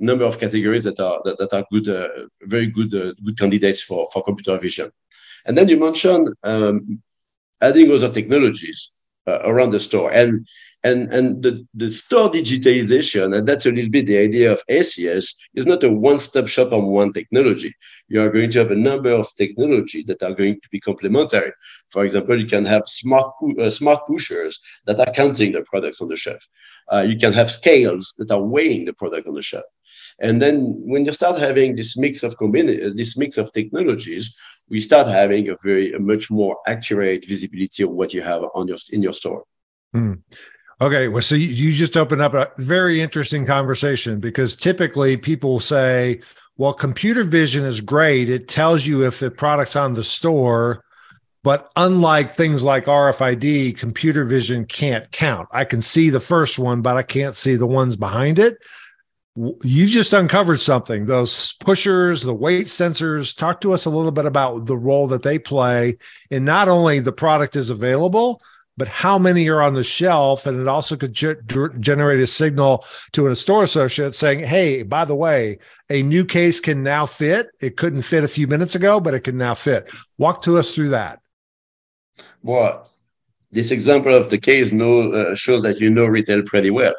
number 0.00 0.24
of 0.24 0.38
categories 0.38 0.84
that 0.84 1.00
are 1.00 1.20
that, 1.24 1.38
that 1.38 1.52
are 1.52 1.64
good, 1.72 1.88
uh, 1.88 2.08
very 2.42 2.66
good, 2.66 2.94
uh, 2.94 3.12
good 3.24 3.38
candidates 3.38 3.82
for 3.82 4.08
for 4.12 4.22
computer 4.22 4.58
vision. 4.58 4.90
And 5.46 5.56
then 5.56 5.68
you 5.68 5.78
mentioned 5.78 6.28
um, 6.42 7.02
adding 7.60 7.90
other 7.90 8.12
technologies 8.12 8.90
uh, 9.26 9.40
around 9.44 9.70
the 9.70 9.80
store, 9.80 10.10
and 10.10 10.46
and 10.84 11.12
and 11.12 11.42
the, 11.42 11.66
the 11.74 11.90
store 11.92 12.30
digitalization, 12.30 13.36
and 13.36 13.46
that's 13.46 13.66
a 13.66 13.70
little 13.70 13.90
bit 13.90 14.06
the 14.06 14.18
idea 14.18 14.52
of 14.52 14.62
SES, 14.68 15.34
is 15.54 15.66
not 15.66 15.84
a 15.84 15.90
one-stop 15.90 16.46
shop 16.46 16.72
on 16.72 16.86
one 16.86 17.12
technology. 17.12 17.74
You 18.08 18.22
are 18.22 18.30
going 18.30 18.50
to 18.52 18.58
have 18.58 18.70
a 18.70 18.76
number 18.76 19.10
of 19.10 19.34
technology 19.36 20.02
that 20.04 20.22
are 20.22 20.32
going 20.32 20.54
to 20.54 20.68
be 20.70 20.80
complementary. 20.80 21.52
For 21.90 22.04
example, 22.04 22.40
you 22.40 22.46
can 22.46 22.64
have 22.64 22.88
smart 22.88 23.32
uh, 23.60 23.70
smart 23.70 24.06
pushers 24.06 24.60
that 24.86 24.98
are 25.00 25.12
counting 25.12 25.52
the 25.52 25.62
products 25.62 26.00
on 26.00 26.08
the 26.08 26.16
shelf. 26.16 26.46
Uh, 26.92 27.00
you 27.00 27.18
can 27.18 27.32
have 27.32 27.50
scales 27.50 28.14
that 28.18 28.30
are 28.30 28.42
weighing 28.42 28.84
the 28.86 28.92
product 28.92 29.28
on 29.28 29.34
the 29.34 29.42
shelf. 29.42 29.64
And 30.20 30.40
then 30.42 30.74
when 30.84 31.04
you 31.04 31.12
start 31.12 31.38
having 31.38 31.76
this 31.76 31.96
mix 31.96 32.22
of 32.22 32.36
combina- 32.36 32.96
this 32.96 33.16
mix 33.16 33.38
of 33.38 33.52
technologies, 33.52 34.36
we 34.68 34.80
start 34.80 35.06
having 35.06 35.48
a 35.48 35.56
very 35.62 35.92
a 35.92 35.98
much 35.98 36.30
more 36.30 36.56
accurate 36.66 37.26
visibility 37.26 37.82
of 37.82 37.90
what 37.90 38.12
you 38.14 38.22
have 38.22 38.42
on 38.54 38.68
your 38.68 38.78
in 38.90 39.02
your 39.02 39.12
store. 39.12 39.44
Mm. 39.94 40.22
Okay, 40.80 41.08
well, 41.08 41.22
so 41.22 41.34
you, 41.34 41.48
you 41.48 41.72
just 41.72 41.96
opened 41.96 42.22
up 42.22 42.34
a 42.34 42.52
very 42.58 43.00
interesting 43.00 43.44
conversation 43.44 44.20
because 44.20 44.54
typically 44.54 45.16
people 45.16 45.58
say, 45.58 46.20
"Well, 46.58 46.74
computer 46.74 47.22
vision 47.22 47.64
is 47.64 47.80
great; 47.80 48.28
it 48.28 48.48
tells 48.48 48.84
you 48.84 49.06
if 49.06 49.20
the 49.20 49.30
product's 49.30 49.76
on 49.76 49.94
the 49.94 50.04
store." 50.04 50.84
But 51.44 51.70
unlike 51.76 52.34
things 52.34 52.64
like 52.64 52.86
RFID, 52.86 53.78
computer 53.78 54.24
vision 54.24 54.66
can't 54.66 55.10
count. 55.12 55.48
I 55.52 55.64
can 55.64 55.80
see 55.80 56.10
the 56.10 56.20
first 56.20 56.58
one, 56.58 56.82
but 56.82 56.96
I 56.96 57.02
can't 57.02 57.36
see 57.36 57.54
the 57.54 57.66
ones 57.66 57.96
behind 57.96 58.38
it. 58.38 58.58
You 59.36 59.86
just 59.86 60.12
uncovered 60.12 60.60
something. 60.60 61.06
Those 61.06 61.54
pushers, 61.60 62.22
the 62.22 62.34
weight 62.34 62.66
sensors, 62.66 63.36
talk 63.36 63.60
to 63.60 63.72
us 63.72 63.84
a 63.84 63.90
little 63.90 64.10
bit 64.10 64.26
about 64.26 64.66
the 64.66 64.76
role 64.76 65.06
that 65.06 65.22
they 65.22 65.38
play 65.38 65.96
in 66.28 66.44
not 66.44 66.68
only 66.68 66.98
the 66.98 67.12
product 67.12 67.54
is 67.54 67.70
available, 67.70 68.42
but 68.78 68.88
how 68.88 69.18
many 69.18 69.48
are 69.48 69.60
on 69.60 69.74
the 69.74 69.82
shelf. 69.82 70.46
And 70.46 70.58
it 70.60 70.68
also 70.68 70.96
could 70.96 71.12
ge- 71.12 71.36
generate 71.80 72.20
a 72.20 72.26
signal 72.26 72.84
to 73.12 73.26
a 73.26 73.36
store 73.36 73.64
associate 73.64 74.14
saying, 74.14 74.40
hey, 74.40 74.84
by 74.84 75.04
the 75.04 75.16
way, 75.16 75.58
a 75.90 76.02
new 76.02 76.24
case 76.24 76.60
can 76.60 76.82
now 76.82 77.04
fit. 77.04 77.48
It 77.60 77.76
couldn't 77.76 78.02
fit 78.02 78.24
a 78.24 78.28
few 78.28 78.46
minutes 78.46 78.76
ago, 78.76 79.00
but 79.00 79.14
it 79.14 79.24
can 79.24 79.36
now 79.36 79.54
fit. 79.54 79.90
Walk 80.16 80.42
to 80.42 80.56
us 80.56 80.74
through 80.74 80.90
that. 80.90 81.20
Well, 82.42 82.88
this 83.50 83.72
example 83.72 84.14
of 84.14 84.30
the 84.30 84.38
case 84.38 84.72
know, 84.72 85.12
uh, 85.12 85.34
shows 85.34 85.64
that 85.64 85.80
you 85.80 85.90
know 85.90 86.06
retail 86.06 86.42
pretty 86.42 86.70
well. 86.70 86.94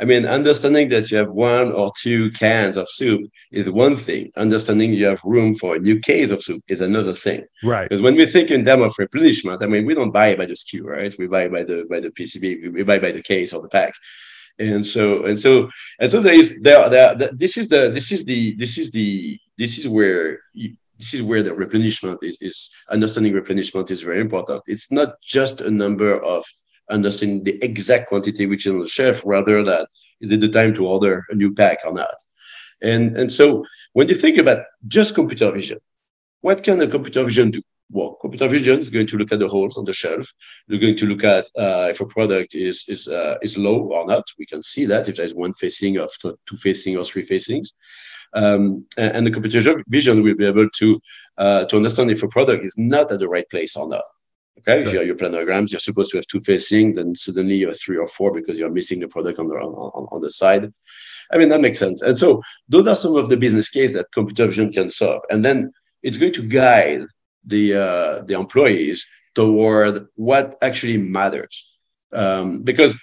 I 0.00 0.04
mean, 0.04 0.24
understanding 0.24 0.88
that 0.88 1.10
you 1.10 1.18
have 1.18 1.30
one 1.30 1.72
or 1.72 1.92
two 2.00 2.30
cans 2.30 2.76
of 2.78 2.88
soup 2.88 3.30
is 3.52 3.68
one 3.68 3.96
thing. 3.96 4.32
Understanding 4.36 4.94
you 4.94 5.06
have 5.06 5.20
room 5.24 5.54
for 5.54 5.76
a 5.76 5.78
new 5.78 6.00
case 6.00 6.30
of 6.30 6.42
soup 6.42 6.62
is 6.68 6.80
another 6.80 7.12
thing. 7.12 7.44
Right. 7.62 7.88
Because 7.88 8.00
when 8.00 8.16
we 8.16 8.24
think 8.24 8.50
in 8.50 8.64
terms 8.64 8.84
of 8.84 8.94
replenishment, 8.98 9.62
I 9.62 9.66
mean, 9.66 9.84
we 9.84 9.94
don't 9.94 10.10
buy 10.10 10.34
by 10.34 10.46
the 10.46 10.54
SKU, 10.54 10.84
right? 10.84 11.14
We 11.18 11.26
buy 11.26 11.48
by 11.48 11.64
the 11.64 11.86
by 11.90 12.00
the 12.00 12.08
PCB, 12.08 12.72
we 12.72 12.82
buy 12.82 12.98
by 12.98 13.12
the 13.12 13.22
case 13.22 13.52
or 13.52 13.60
the 13.60 13.68
pack. 13.68 13.92
and 14.60 14.86
so 14.86 15.24
and 15.24 15.38
so 15.38 15.68
and 16.00 16.10
so 16.10 16.20
there 16.20 16.34
is 16.34 16.54
there, 16.60 16.88
there 16.88 17.14
this 17.32 17.56
is 17.56 17.68
the 17.68 17.90
this 17.90 18.12
is 18.12 18.24
the 18.24 18.54
this 18.56 18.78
is 18.78 18.90
the 18.90 19.38
this 19.56 19.78
is 19.78 19.88
where 19.88 20.40
you, 20.52 20.76
this 20.98 21.14
is 21.14 21.22
where 21.22 21.42
the 21.42 21.54
replenishment 21.54 22.18
is, 22.22 22.36
is 22.40 22.70
understanding 22.90 23.32
replenishment 23.32 23.90
is 23.90 24.02
very 24.02 24.20
important 24.20 24.62
it's 24.66 24.90
not 24.92 25.14
just 25.22 25.62
a 25.62 25.70
number 25.70 26.12
of 26.22 26.44
understanding 26.90 27.44
the 27.44 27.62
exact 27.64 28.08
quantity 28.08 28.46
which 28.46 28.66
is 28.66 28.72
on 28.72 28.80
the 28.80 28.88
shelf 28.88 29.22
rather 29.24 29.64
that 29.64 29.88
is 30.20 30.32
it 30.32 30.40
the 30.40 30.48
time 30.48 30.74
to 30.74 30.86
order 30.86 31.24
a 31.30 31.34
new 31.34 31.52
pack 31.54 31.78
or 31.86 31.92
not 31.92 32.14
and 32.82 33.16
and 33.16 33.32
so 33.32 33.64
when 33.92 34.08
you 34.08 34.14
think 34.14 34.38
about 34.38 34.64
just 34.88 35.14
computer 35.14 35.50
vision 35.50 35.78
what 36.40 36.62
can 36.62 36.80
a 36.80 36.88
computer 36.88 37.24
vision 37.24 37.50
do 37.50 37.60
well, 37.92 38.16
computer 38.20 38.48
vision 38.48 38.78
is 38.78 38.90
going 38.90 39.06
to 39.08 39.18
look 39.18 39.32
at 39.32 39.40
the 39.40 39.48
holes 39.48 39.76
on 39.76 39.84
the 39.84 39.92
shelf. 39.92 40.32
They're 40.68 40.78
going 40.78 40.96
to 40.96 41.06
look 41.06 41.24
at 41.24 41.46
uh, 41.58 41.88
if 41.90 42.00
a 42.00 42.06
product 42.06 42.54
is 42.54 42.84
is 42.88 43.08
uh, 43.08 43.36
is 43.42 43.58
low 43.58 43.78
or 43.92 44.06
not. 44.06 44.24
We 44.38 44.46
can 44.46 44.62
see 44.62 44.84
that 44.86 45.08
if 45.08 45.16
there's 45.16 45.34
one 45.34 45.52
facing 45.54 45.98
of 45.98 46.10
two 46.22 46.56
facing 46.56 46.96
or 46.96 47.04
three 47.04 47.22
facings, 47.22 47.72
um, 48.34 48.86
and, 48.96 49.16
and, 49.16 49.26
the 49.26 49.30
computer 49.30 49.82
vision 49.88 50.22
will 50.22 50.36
be 50.36 50.46
able 50.46 50.68
to 50.70 51.00
uh, 51.38 51.64
to 51.64 51.76
understand 51.76 52.10
if 52.10 52.22
a 52.22 52.28
product 52.28 52.64
is 52.64 52.74
not 52.76 53.10
at 53.10 53.18
the 53.18 53.28
right 53.28 53.48
place 53.50 53.74
or 53.76 53.88
not. 53.88 54.04
Okay, 54.68 54.82
if 54.82 54.92
you 54.92 54.98
have 54.98 55.06
your 55.06 55.16
planograms, 55.16 55.70
you're 55.70 55.80
supposed 55.80 56.10
to 56.10 56.18
have 56.18 56.26
two 56.26 56.40
facings, 56.40 56.98
and 56.98 57.16
suddenly 57.16 57.56
you 57.56 57.68
have 57.68 57.80
three 57.80 57.96
or 57.96 58.06
four 58.06 58.32
because 58.32 58.58
you're 58.58 58.70
missing 58.70 59.00
the 59.00 59.08
product 59.08 59.38
on 59.38 59.48
the 59.48 59.54
on, 59.54 60.06
on 60.10 60.20
the 60.20 60.30
side. 60.30 60.72
I 61.32 61.38
mean 61.38 61.48
that 61.48 61.60
makes 61.60 61.78
sense. 61.78 62.02
And 62.02 62.18
so 62.18 62.42
those 62.68 62.86
are 62.86 62.96
some 62.96 63.16
of 63.16 63.28
the 63.28 63.36
business 63.36 63.68
case 63.68 63.94
that 63.94 64.12
computer 64.12 64.46
vision 64.46 64.72
can 64.72 64.90
solve, 64.90 65.22
and 65.30 65.44
then 65.44 65.72
it's 66.02 66.18
going 66.18 66.32
to 66.34 66.42
guide 66.42 67.02
the 67.44 67.74
uh, 67.74 68.22
the 68.24 68.34
employees 68.34 69.06
toward 69.34 70.08
what 70.16 70.58
actually 70.62 70.98
matters. 70.98 71.66
Um, 72.12 72.62
because 72.62 72.96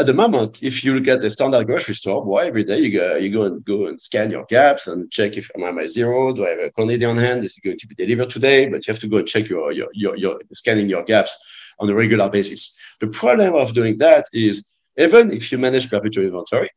at 0.00 0.06
the 0.06 0.14
moment, 0.14 0.62
if 0.62 0.84
you 0.84 0.94
look 0.94 1.08
at 1.08 1.20
the 1.20 1.28
standard 1.28 1.66
grocery 1.66 1.94
store, 1.94 2.24
boy, 2.24 2.38
every 2.38 2.62
day 2.62 2.78
you 2.78 2.92
go 2.92 3.16
you 3.16 3.32
go 3.32 3.42
and 3.42 3.64
go 3.64 3.86
and 3.86 4.00
scan 4.00 4.30
your 4.30 4.44
gaps 4.44 4.86
and 4.86 5.10
check 5.10 5.36
if 5.36 5.50
am 5.56 5.64
I 5.64 5.72
my 5.72 5.86
zero, 5.86 6.32
do 6.32 6.46
I 6.46 6.50
have 6.50 6.58
a 6.60 6.70
quantity 6.70 7.04
on 7.04 7.16
hand? 7.16 7.42
Is 7.44 7.58
it 7.58 7.64
going 7.64 7.78
to 7.78 7.86
be 7.88 7.96
delivered 7.96 8.30
today? 8.30 8.68
But 8.68 8.86
you 8.86 8.92
have 8.92 9.00
to 9.00 9.08
go 9.08 9.16
and 9.16 9.26
check 9.26 9.48
your 9.48 9.72
your 9.72 9.88
your, 9.92 10.16
your 10.16 10.38
scanning 10.52 10.88
your 10.88 11.02
gaps 11.02 11.36
on 11.80 11.90
a 11.90 11.94
regular 11.94 12.28
basis. 12.28 12.76
The 13.00 13.08
problem 13.08 13.54
of 13.54 13.74
doing 13.74 13.98
that 13.98 14.26
is 14.32 14.64
even 14.96 15.32
if 15.32 15.50
you 15.50 15.58
manage 15.58 15.90
perpetual 15.90 16.26
inventory, 16.26 16.70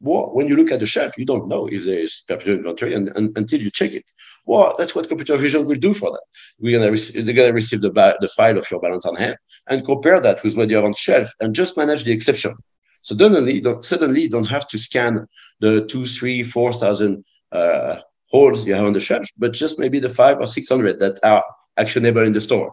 well, 0.00 0.34
when 0.34 0.46
you 0.46 0.56
look 0.56 0.70
at 0.72 0.80
the 0.80 0.86
shelf, 0.86 1.16
you 1.16 1.24
don't 1.24 1.48
know 1.48 1.68
if 1.68 1.84
there 1.84 2.00
is 2.00 2.22
perpetual 2.28 2.56
inventory 2.56 2.92
and, 2.94 3.08
and, 3.16 3.36
until 3.38 3.62
you 3.62 3.70
check 3.70 3.92
it. 3.92 4.04
Well, 4.44 4.74
that's 4.76 4.94
what 4.94 5.08
computer 5.08 5.38
vision 5.38 5.64
will 5.64 5.76
do 5.76 5.94
for 5.94 6.10
that. 6.10 6.22
We're 6.58 6.78
gonna 6.78 6.92
receive, 6.92 7.24
they're 7.24 7.34
gonna 7.34 7.54
receive 7.54 7.80
the, 7.80 7.90
the 8.20 8.28
file 8.36 8.58
of 8.58 8.70
your 8.70 8.80
balance 8.80 9.06
on 9.06 9.16
hand 9.16 9.38
and 9.68 9.84
compare 9.84 10.20
that 10.20 10.42
with 10.42 10.56
what 10.56 10.68
you 10.70 10.76
have 10.76 10.84
on 10.84 10.94
shelf 10.94 11.28
and 11.40 11.54
just 11.54 11.76
manage 11.76 12.04
the 12.04 12.12
exception. 12.12 12.54
So 13.02 13.16
suddenly, 13.16 13.60
don't, 13.60 13.84
suddenly 13.84 14.22
you 14.22 14.28
don't 14.28 14.46
have 14.46 14.66
to 14.68 14.78
scan 14.78 15.26
the 15.60 15.86
two, 15.86 16.06
three, 16.06 16.42
four 16.42 16.72
thousand 16.72 17.24
uh, 17.52 17.96
holes 18.26 18.66
you 18.66 18.74
have 18.74 18.84
on 18.84 18.92
the 18.92 19.00
shelf, 19.00 19.26
but 19.38 19.52
just 19.52 19.78
maybe 19.78 20.00
the 20.00 20.08
five 20.08 20.38
or 20.40 20.46
six 20.46 20.68
hundred 20.68 20.98
that 21.00 21.18
are 21.22 21.44
actionable 21.76 22.22
in 22.22 22.32
the 22.32 22.40
store. 22.40 22.72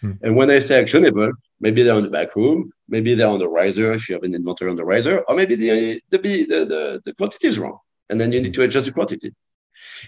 Hmm. 0.00 0.12
And 0.22 0.36
when 0.36 0.50
I 0.50 0.58
say 0.58 0.80
actionable, 0.80 1.32
maybe 1.60 1.82
they're 1.82 1.94
on 1.94 2.02
the 2.04 2.10
back 2.10 2.36
room, 2.36 2.72
maybe 2.88 3.14
they're 3.14 3.28
on 3.28 3.38
the 3.38 3.48
riser 3.48 3.92
if 3.92 4.08
you 4.08 4.14
have 4.14 4.24
an 4.24 4.34
inventory 4.34 4.70
on 4.70 4.76
the 4.76 4.84
riser, 4.84 5.24
or 5.28 5.34
maybe 5.34 5.54
the, 5.54 6.00
the, 6.10 6.18
the, 6.18 6.44
the, 6.46 7.02
the 7.04 7.12
quantity 7.14 7.48
is 7.48 7.58
wrong. 7.58 7.78
And 8.10 8.20
then 8.20 8.32
you 8.32 8.40
need 8.40 8.54
to 8.54 8.62
adjust 8.62 8.86
the 8.86 8.92
quantity. 8.92 9.34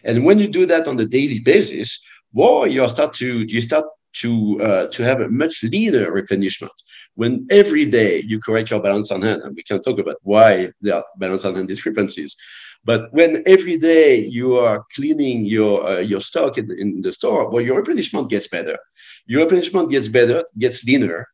And 0.05 0.25
when 0.25 0.39
you 0.39 0.49
do 0.49 0.67
that 0.67 0.89
on 0.89 0.99
a 0.99 1.07
daily 1.07 1.41
basis, 1.41 2.01
well, 2.33 2.67
you 2.67 2.89
start 2.89 3.15
to 3.15 3.41
you 3.41 3.61
start 3.61 3.85
to 4.15 4.61
uh, 4.63 4.87
to 4.89 5.03
have 5.03 5.21
a 5.21 5.29
much 5.29 5.63
leaner 5.63 6.11
replenishment. 6.11 6.73
When 7.15 7.47
every 7.51 7.85
day 7.85 8.23
you 8.27 8.41
correct 8.41 8.71
your 8.71 8.81
balance 8.81 9.11
on 9.11 9.23
hand, 9.23 9.43
and 9.43 9.55
we 9.55 9.63
can 9.63 9.83
talk 9.83 9.99
about 9.99 10.17
why 10.23 10.73
there 10.81 10.97
are 10.97 11.05
balance 11.19 11.45
on 11.45 11.55
hand 11.55 11.69
discrepancies, 11.69 12.37
but 12.85 13.13
when 13.13 13.43
every 13.47 13.77
day 13.77 14.25
you 14.25 14.57
are 14.57 14.85
cleaning 14.95 15.45
your 15.45 15.87
uh, 15.87 15.99
your 16.01 16.21
stock 16.21 16.59
in, 16.59 16.71
in 16.79 17.03
the 17.03 17.13
store, 17.13 17.51
well, 17.51 17.63
your 17.63 17.77
replenishment 17.77 18.31
gets 18.31 18.49
better. 18.49 18.79
Your 19.27 19.43
replenishment 19.43 19.91
gets 19.91 20.09
better, 20.09 20.45
gets 20.59 20.83
leaner. 20.85 21.27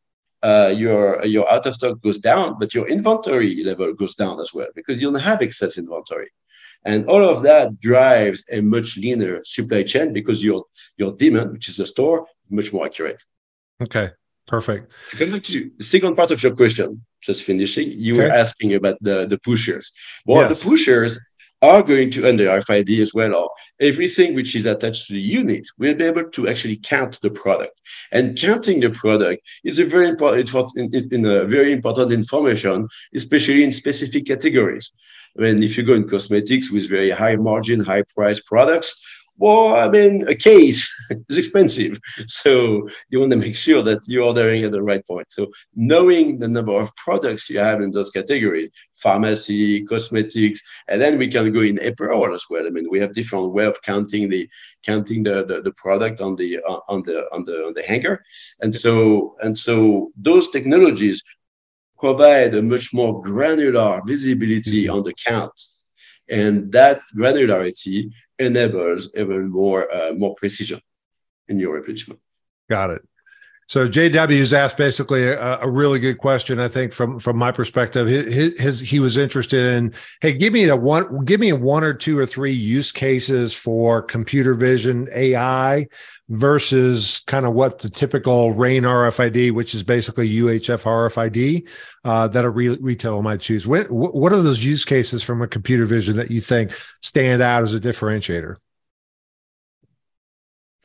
Uh, 0.43 0.73
your 0.75 1.25
your 1.25 1.51
out 1.51 1.65
of 1.65 1.73
stock 1.75 2.01
goes 2.01 2.19
down, 2.19 2.57
but 2.59 2.73
your 2.73 2.87
inventory 2.87 3.63
level 3.63 3.93
goes 3.93 4.15
down 4.15 4.39
as 4.39 4.53
well 4.53 4.67
because 4.75 5.01
you 5.01 5.09
don't 5.09 5.19
have 5.21 5.41
excess 5.41 5.77
inventory. 5.77 6.29
And 6.85 7.05
all 7.07 7.27
of 7.27 7.43
that 7.43 7.79
drives 7.79 8.43
a 8.51 8.61
much 8.61 8.97
leaner 8.97 9.41
supply 9.43 9.83
chain 9.83 10.13
because 10.13 10.43
your 10.43 10.65
your 10.97 11.13
demand, 11.13 11.53
which 11.53 11.69
is 11.69 11.77
the 11.77 11.85
store, 11.85 12.27
much 12.49 12.73
more 12.73 12.85
accurate. 12.85 13.23
Okay, 13.81 14.11
perfect. 14.47 14.91
To 15.11 15.17
come 15.17 15.31
back 15.31 15.43
to 15.43 15.71
the 15.77 15.83
second 15.83 16.15
part 16.15 16.31
of 16.31 16.41
your 16.41 16.55
question, 16.55 17.05
just 17.21 17.43
finishing, 17.43 17.91
you 17.91 18.13
okay. 18.13 18.23
were 18.23 18.33
asking 18.33 18.73
about 18.73 18.97
the, 19.01 19.25
the 19.27 19.37
pushers. 19.39 19.91
Well, 20.25 20.49
yes. 20.49 20.61
the 20.61 20.69
pushers 20.69 21.17
are 21.61 21.81
going 21.81 22.11
to, 22.11 22.27
under 22.27 22.47
RFID 22.47 23.01
as 23.01 23.13
well, 23.13 23.33
or 23.33 23.49
everything 23.79 24.35
which 24.35 24.55
is 24.55 24.65
attached 24.65 25.07
to 25.07 25.13
the 25.13 25.19
unit 25.19 25.67
will 25.77 25.95
be 25.95 26.05
able 26.05 26.29
to 26.29 26.47
actually 26.47 26.77
count 26.77 27.19
the 27.21 27.31
product. 27.31 27.79
And 28.11 28.37
counting 28.37 28.79
the 28.79 28.91
product 28.91 29.41
is 29.63 29.79
a 29.79 29.85
very 29.85 30.07
important, 30.07 30.93
in, 30.93 31.09
in 31.11 31.25
a 31.25 31.45
very 31.45 31.73
important 31.73 32.11
information, 32.11 32.87
especially 33.15 33.63
in 33.63 33.71
specific 33.71 34.27
categories. 34.27 34.91
I 35.37 35.41
mean, 35.41 35.63
if 35.63 35.77
you 35.77 35.83
go 35.83 35.93
in 35.93 36.09
cosmetics 36.09 36.71
with 36.71 36.89
very 36.89 37.09
high 37.09 37.35
margin, 37.35 37.79
high 37.79 38.03
price 38.15 38.39
products, 38.39 39.03
well, 39.37 39.75
I 39.75 39.87
mean, 39.87 40.27
a 40.27 40.35
case 40.35 40.91
is 41.29 41.37
expensive. 41.37 41.99
So 42.27 42.89
you 43.09 43.19
want 43.19 43.31
to 43.31 43.37
make 43.37 43.55
sure 43.55 43.83
that 43.83 44.01
you're 44.07 44.23
ordering 44.23 44.63
at 44.63 44.71
the 44.71 44.81
right 44.81 45.05
point. 45.05 45.27
So 45.29 45.47
knowing 45.75 46.39
the 46.39 46.47
number 46.47 46.79
of 46.79 46.95
products 46.95 47.49
you 47.49 47.59
have 47.59 47.81
in 47.81 47.91
those 47.91 48.09
categories, 48.09 48.71
pharmacy, 48.95 49.85
cosmetics, 49.85 50.61
and 50.87 50.99
then 50.99 51.19
we 51.19 51.27
can 51.27 51.53
go 51.53 51.61
in 51.61 51.83
apparel 51.85 52.33
as 52.33 52.45
well. 52.49 52.65
I 52.65 52.71
mean, 52.71 52.89
we 52.89 52.99
have 52.99 53.13
different 53.13 53.51
way 53.51 53.65
of 53.65 53.81
counting 53.83 54.27
the 54.27 54.49
counting 54.83 55.21
the, 55.21 55.45
the, 55.45 55.61
the 55.61 55.73
product 55.73 56.19
on 56.19 56.35
the 56.35 56.59
uh, 56.67 56.79
on 56.87 57.03
the 57.03 57.25
on 57.31 57.45
the 57.45 57.65
on 57.67 57.73
the 57.73 57.83
hanger. 57.83 58.23
And 58.61 58.73
so 58.73 59.35
and 59.43 59.55
so 59.55 60.11
those 60.17 60.49
technologies 60.49 61.23
provide 61.99 62.55
a 62.55 62.61
much 62.61 62.93
more 62.93 63.21
granular 63.21 64.01
visibility 64.05 64.85
mm-hmm. 64.85 64.95
on 64.95 65.03
the 65.03 65.13
count. 65.13 65.53
And 66.29 66.71
that 66.73 67.01
granularity 67.15 68.11
enables 68.39 69.09
even 69.15 69.49
more, 69.49 69.91
uh, 69.93 70.13
more 70.13 70.35
precision 70.35 70.81
in 71.47 71.59
your 71.59 71.73
replenishment. 71.73 72.19
Got 72.69 72.91
it. 72.91 73.01
So 73.67 73.85
JW 73.85 74.39
has 74.39 74.53
asked 74.53 74.77
basically 74.77 75.23
a, 75.25 75.59
a, 75.59 75.69
really 75.69 75.99
good 75.99 76.19
question, 76.19 76.57
I 76.57 76.69
think, 76.69 76.93
from 76.93 77.19
from 77.19 77.35
my 77.35 77.51
perspective. 77.51 78.07
His, 78.07 78.57
his, 78.57 78.79
he 78.79 79.01
was 79.01 79.17
interested 79.17 79.75
in, 79.75 79.93
hey, 80.21 80.33
give 80.33 80.53
me 80.53 80.63
the 80.63 80.77
one, 80.77 81.25
give 81.25 81.41
me 81.41 81.51
one 81.51 81.83
or 81.83 81.93
two 81.93 82.17
or 82.17 82.25
three 82.25 82.53
use 82.53 82.93
cases 82.93 83.53
for 83.53 84.01
computer 84.01 84.53
vision 84.53 85.09
AI 85.13 85.85
versus 86.29 87.21
kind 87.27 87.45
of 87.45 87.53
what 87.53 87.79
the 87.79 87.89
typical 87.89 88.53
RAIN 88.53 88.83
RFID, 88.83 89.53
which 89.53 89.75
is 89.75 89.83
basically 89.83 90.29
UHF 90.29 90.83
RFID, 90.83 91.67
uh, 92.05 92.27
that 92.29 92.45
a 92.45 92.49
re- 92.49 92.77
retailer 92.77 93.21
might 93.21 93.41
choose. 93.41 93.67
What, 93.67 93.91
what 93.91 94.31
are 94.31 94.41
those 94.41 94.63
use 94.63 94.85
cases 94.85 95.23
from 95.23 95.41
a 95.41 95.47
computer 95.47 95.85
vision 95.85 96.15
that 96.17 96.31
you 96.31 96.39
think 96.39 96.71
stand 97.01 97.41
out 97.41 97.63
as 97.63 97.73
a 97.73 97.79
differentiator? 97.81 98.55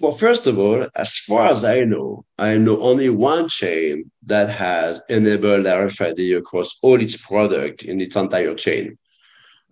Well, 0.02 0.10
first 0.10 0.48
of 0.48 0.58
all, 0.58 0.88
as 0.96 1.16
far 1.16 1.46
as 1.46 1.62
I 1.62 1.84
know, 1.84 2.24
I 2.36 2.58
know 2.58 2.80
only 2.80 3.08
one 3.08 3.48
chain 3.48 4.10
that 4.26 4.50
has 4.50 5.00
enabled 5.08 5.64
RFID 5.64 6.36
across 6.36 6.76
all 6.82 7.00
its 7.00 7.16
product 7.16 7.84
in 7.84 8.00
its 8.00 8.16
entire 8.16 8.56
chain. 8.56 8.98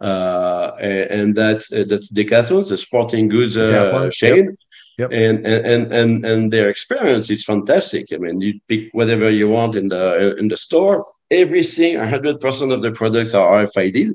Uh, 0.01 0.71
and 0.79 1.35
that's 1.35 1.73
uh, 1.73 1.85
that's 1.89 2.13
Decathlon, 2.13 2.69
the 2.69 2.79
sporting 2.79 3.27
goods 3.27 3.57
uh, 3.57 4.09
chain. 4.13 4.57
Yep. 4.99 5.11
Yep. 5.11 5.11
And, 5.13 5.47
and 5.47 5.93
and 5.93 6.25
and 6.25 6.53
their 6.53 6.71
experience 6.71 7.29
is 7.29 7.45
fantastic. 7.45 8.07
I 8.13 8.19
mean, 8.19 8.41
you 8.41 8.61
pick 8.69 8.91
whatever 8.93 9.31
you 9.31 9.49
want 9.49 9.75
in 9.75 9.89
the 9.89 10.37
in 10.37 10.47
the 10.47 10.57
store. 10.57 11.05
Everything, 11.33 11.99
hundred 11.99 12.41
percent 12.41 12.71
of 12.71 12.83
the 12.83 12.93
products 12.93 13.35
are 13.35 13.65
RFID 13.65 14.15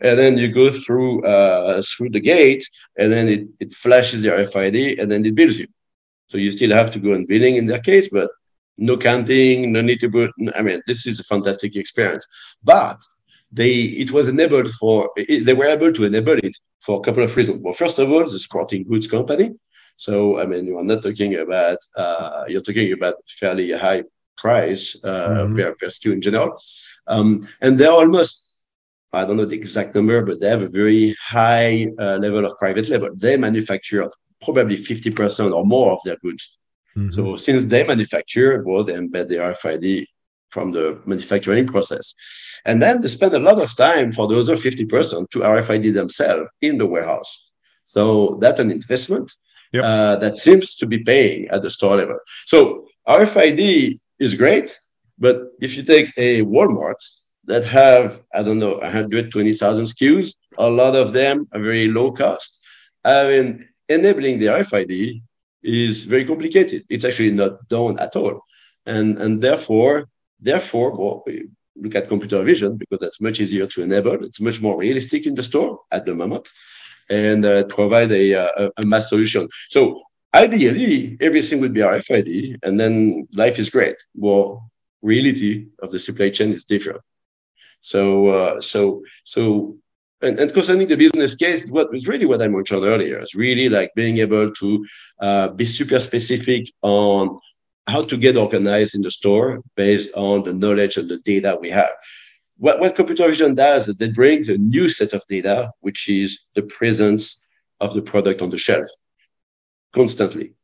and 0.00 0.18
then 0.18 0.38
you 0.38 0.48
go 0.48 0.70
through 0.70 1.24
uh, 1.24 1.82
through 1.82 2.10
the 2.10 2.20
gate, 2.20 2.68
and 2.98 3.12
then 3.12 3.28
it, 3.28 3.48
it 3.60 3.74
flashes 3.74 4.22
your 4.24 4.38
RFID, 4.38 5.00
and 5.00 5.10
then 5.10 5.24
it 5.24 5.34
bills 5.34 5.56
you. 5.56 5.68
So 6.28 6.38
you 6.38 6.50
still 6.50 6.74
have 6.74 6.90
to 6.92 6.98
go 6.98 7.12
and 7.12 7.26
billing 7.26 7.56
in 7.56 7.66
that 7.66 7.84
case, 7.84 8.08
but 8.10 8.30
no 8.78 8.96
counting, 8.96 9.72
no 9.72 9.80
need 9.80 10.00
to 10.00 10.10
put. 10.10 10.30
I 10.54 10.62
mean, 10.62 10.82
this 10.86 11.06
is 11.06 11.20
a 11.20 11.24
fantastic 11.24 11.76
experience. 11.76 12.26
But 12.62 13.00
they 13.52 13.72
it 14.02 14.10
was 14.10 14.28
enabled 14.28 14.70
for 14.74 15.10
it, 15.16 15.44
they 15.44 15.54
were 15.54 15.66
able 15.66 15.92
to 15.92 16.04
enable 16.04 16.38
it 16.38 16.56
for 16.80 17.00
a 17.00 17.02
couple 17.02 17.22
of 17.22 17.36
reasons. 17.36 17.62
Well, 17.62 17.74
first 17.74 17.98
of 17.98 18.10
all, 18.10 18.28
the 18.28 18.38
sporting 18.38 18.84
goods 18.84 19.06
company. 19.06 19.54
So 19.96 20.38
I 20.40 20.46
mean, 20.46 20.66
you 20.66 20.78
are 20.78 20.84
not 20.84 21.02
talking 21.02 21.36
about 21.36 21.78
uh, 21.96 22.44
you're 22.48 22.62
talking 22.62 22.92
about 22.92 23.14
fairly 23.28 23.72
high 23.72 24.04
price 24.36 24.96
uh, 25.02 25.28
mm-hmm. 25.28 25.56
per, 25.56 25.74
per 25.74 25.86
SKU 25.86 26.12
in 26.12 26.20
general, 26.20 26.58
um, 27.06 27.48
and 27.60 27.78
they're 27.78 27.92
almost 27.92 28.45
I 29.12 29.24
don't 29.24 29.36
know 29.36 29.44
the 29.44 29.56
exact 29.56 29.94
number, 29.94 30.22
but 30.22 30.40
they 30.40 30.48
have 30.48 30.62
a 30.62 30.68
very 30.68 31.16
high 31.20 31.88
uh, 31.98 32.16
level 32.16 32.44
of 32.44 32.58
private 32.58 32.88
label. 32.88 33.10
They 33.14 33.36
manufacture 33.36 34.10
probably 34.42 34.76
50% 34.76 35.54
or 35.54 35.64
more 35.64 35.92
of 35.92 36.00
their 36.04 36.16
goods. 36.16 36.58
Mm-hmm. 36.96 37.10
So 37.10 37.36
since 37.36 37.64
they 37.64 37.84
manufacture, 37.84 38.62
well, 38.64 38.84
they 38.84 38.94
embed 38.94 39.28
the 39.28 39.36
RFID 39.36 40.06
from 40.50 40.72
the 40.72 41.00
manufacturing 41.06 41.66
process. 41.66 42.14
And 42.64 42.80
then 42.80 43.00
they 43.00 43.08
spend 43.08 43.34
a 43.34 43.38
lot 43.38 43.60
of 43.60 43.76
time 43.76 44.12
for 44.12 44.26
the 44.26 44.38
other 44.38 44.56
50% 44.56 45.30
to 45.30 45.38
RFID 45.38 45.92
themselves 45.92 46.48
in 46.62 46.78
the 46.78 46.86
warehouse. 46.86 47.50
So 47.84 48.38
that's 48.40 48.60
an 48.60 48.70
investment 48.70 49.30
yep. 49.72 49.84
uh, 49.84 50.16
that 50.16 50.36
seems 50.36 50.76
to 50.76 50.86
be 50.86 50.98
paying 50.98 51.48
at 51.48 51.62
the 51.62 51.70
store 51.70 51.96
level. 51.96 52.18
So 52.46 52.86
RFID 53.06 53.98
is 54.18 54.34
great, 54.34 54.78
but 55.18 55.36
if 55.60 55.76
you 55.76 55.82
take 55.82 56.12
a 56.16 56.42
Walmart 56.42 57.00
that 57.46 57.64
have, 57.64 58.22
I 58.34 58.42
don't 58.42 58.58
know, 58.58 58.78
120,000 58.78 59.84
SKUs, 59.84 60.34
a 60.58 60.68
lot 60.68 60.94
of 60.96 61.12
them 61.12 61.48
are 61.52 61.60
very 61.60 61.88
low 61.88 62.12
cost. 62.12 62.64
I 63.04 63.26
mean, 63.28 63.68
enabling 63.88 64.38
the 64.38 64.46
RFID 64.46 65.22
is 65.62 66.04
very 66.04 66.24
complicated. 66.24 66.84
It's 66.88 67.04
actually 67.04 67.32
not 67.32 67.68
done 67.68 67.98
at 67.98 68.16
all. 68.16 68.42
And, 68.84 69.18
and 69.18 69.42
therefore, 69.42 70.08
therefore, 70.40 70.96
well, 70.96 71.22
we 71.26 71.48
look 71.76 71.94
at 71.94 72.08
computer 72.08 72.42
vision 72.42 72.76
because 72.76 72.98
that's 73.00 73.20
much 73.20 73.40
easier 73.40 73.66
to 73.66 73.82
enable. 73.82 74.24
It's 74.24 74.40
much 74.40 74.60
more 74.60 74.76
realistic 74.76 75.26
in 75.26 75.34
the 75.34 75.42
store 75.42 75.80
at 75.90 76.06
the 76.06 76.14
moment 76.14 76.50
and 77.08 77.44
uh, 77.44 77.64
provide 77.64 78.10
a, 78.10 78.32
a, 78.32 78.70
a, 78.76 78.84
mass 78.84 79.08
solution. 79.08 79.48
So 79.68 80.02
ideally, 80.34 81.16
everything 81.20 81.60
would 81.60 81.72
be 81.72 81.80
RFID 81.80 82.58
and 82.64 82.80
then 82.80 83.28
life 83.32 83.58
is 83.58 83.70
great. 83.70 83.96
Well, 84.14 84.68
reality 85.02 85.66
of 85.80 85.92
the 85.92 85.98
supply 86.00 86.30
chain 86.30 86.50
is 86.52 86.64
different. 86.64 87.00
So, 87.86 88.28
uh, 88.30 88.60
so, 88.60 89.04
so 89.22 89.76
and, 90.20 90.40
and 90.40 90.52
concerning 90.52 90.88
the 90.88 90.96
business 90.96 91.36
case, 91.36 91.64
what 91.66 91.92
was 91.92 92.08
really 92.08 92.26
what 92.26 92.42
I 92.42 92.48
mentioned 92.48 92.84
earlier 92.84 93.22
is 93.22 93.36
really 93.36 93.68
like 93.68 93.92
being 93.94 94.18
able 94.18 94.52
to 94.54 94.86
uh, 95.20 95.48
be 95.50 95.64
super 95.64 96.00
specific 96.00 96.72
on 96.82 97.38
how 97.86 98.02
to 98.04 98.16
get 98.16 98.36
organized 98.36 98.96
in 98.96 99.02
the 99.02 99.10
store 99.12 99.60
based 99.76 100.10
on 100.16 100.42
the 100.42 100.52
knowledge 100.52 100.96
and 100.96 101.08
the 101.08 101.18
data 101.18 101.56
we 101.60 101.70
have. 101.70 101.90
What, 102.58 102.80
what 102.80 102.96
computer 102.96 103.28
vision 103.28 103.54
does 103.54 103.86
is 103.86 104.00
it 104.00 104.16
brings 104.16 104.48
a 104.48 104.58
new 104.58 104.88
set 104.88 105.12
of 105.12 105.22
data, 105.28 105.70
which 105.78 106.08
is 106.08 106.40
the 106.56 106.62
presence 106.62 107.46
of 107.78 107.94
the 107.94 108.02
product 108.02 108.42
on 108.42 108.50
the 108.50 108.58
shelf 108.58 108.88
constantly. 109.94 110.54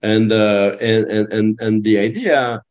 And, 0.00 0.32
uh, 0.32 0.78
and, 0.80 1.04
and, 1.04 1.32
and, 1.34 1.60
and 1.60 1.84
the 1.84 1.98
idea 1.98 2.62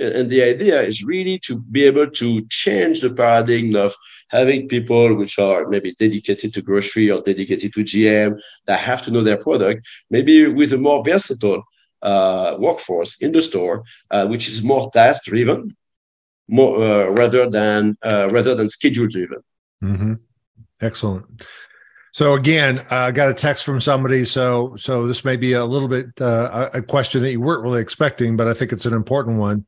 and 0.00 0.30
the 0.30 0.42
idea 0.42 0.82
is 0.82 1.04
really 1.04 1.38
to 1.40 1.60
be 1.60 1.84
able 1.84 2.10
to 2.10 2.46
change 2.46 3.00
the 3.00 3.10
paradigm 3.10 3.76
of 3.76 3.94
having 4.28 4.68
people 4.68 5.14
which 5.14 5.38
are 5.38 5.68
maybe 5.68 5.94
dedicated 5.98 6.54
to 6.54 6.62
grocery 6.62 7.10
or 7.10 7.20
dedicated 7.22 7.72
to 7.74 7.80
GM 7.80 8.38
that 8.66 8.78
have 8.78 9.02
to 9.02 9.10
know 9.10 9.22
their 9.22 9.36
product, 9.36 9.86
maybe 10.08 10.46
with 10.46 10.72
a 10.72 10.78
more 10.78 11.04
versatile 11.04 11.64
uh, 12.02 12.56
workforce 12.58 13.16
in 13.20 13.32
the 13.32 13.42
store, 13.42 13.82
uh, 14.10 14.26
which 14.26 14.48
is 14.48 14.62
more 14.62 14.90
task 14.92 15.24
driven, 15.24 15.76
more 16.48 16.82
uh, 16.82 17.08
rather 17.08 17.50
than 17.50 17.96
uh, 18.04 18.28
rather 18.30 18.54
than 18.54 18.68
schedule 18.68 19.08
driven. 19.08 19.38
Mm-hmm. 19.82 20.14
Excellent. 20.80 21.46
So 22.12 22.34
again, 22.34 22.84
I 22.90 23.12
got 23.12 23.28
a 23.28 23.34
text 23.34 23.64
from 23.64 23.80
somebody. 23.80 24.24
So 24.24 24.74
so 24.76 25.06
this 25.06 25.24
may 25.24 25.36
be 25.36 25.52
a 25.52 25.64
little 25.64 25.88
bit 25.88 26.20
uh, 26.20 26.70
a 26.74 26.82
question 26.82 27.22
that 27.22 27.30
you 27.30 27.40
weren't 27.40 27.62
really 27.62 27.80
expecting, 27.80 28.36
but 28.36 28.48
I 28.48 28.54
think 28.54 28.72
it's 28.72 28.86
an 28.86 28.94
important 28.94 29.38
one. 29.38 29.66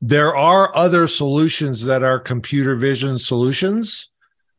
There 0.00 0.34
are 0.34 0.74
other 0.76 1.06
solutions 1.08 1.84
that 1.86 2.02
are 2.02 2.20
computer 2.20 2.76
vision 2.76 3.18
solutions 3.18 4.10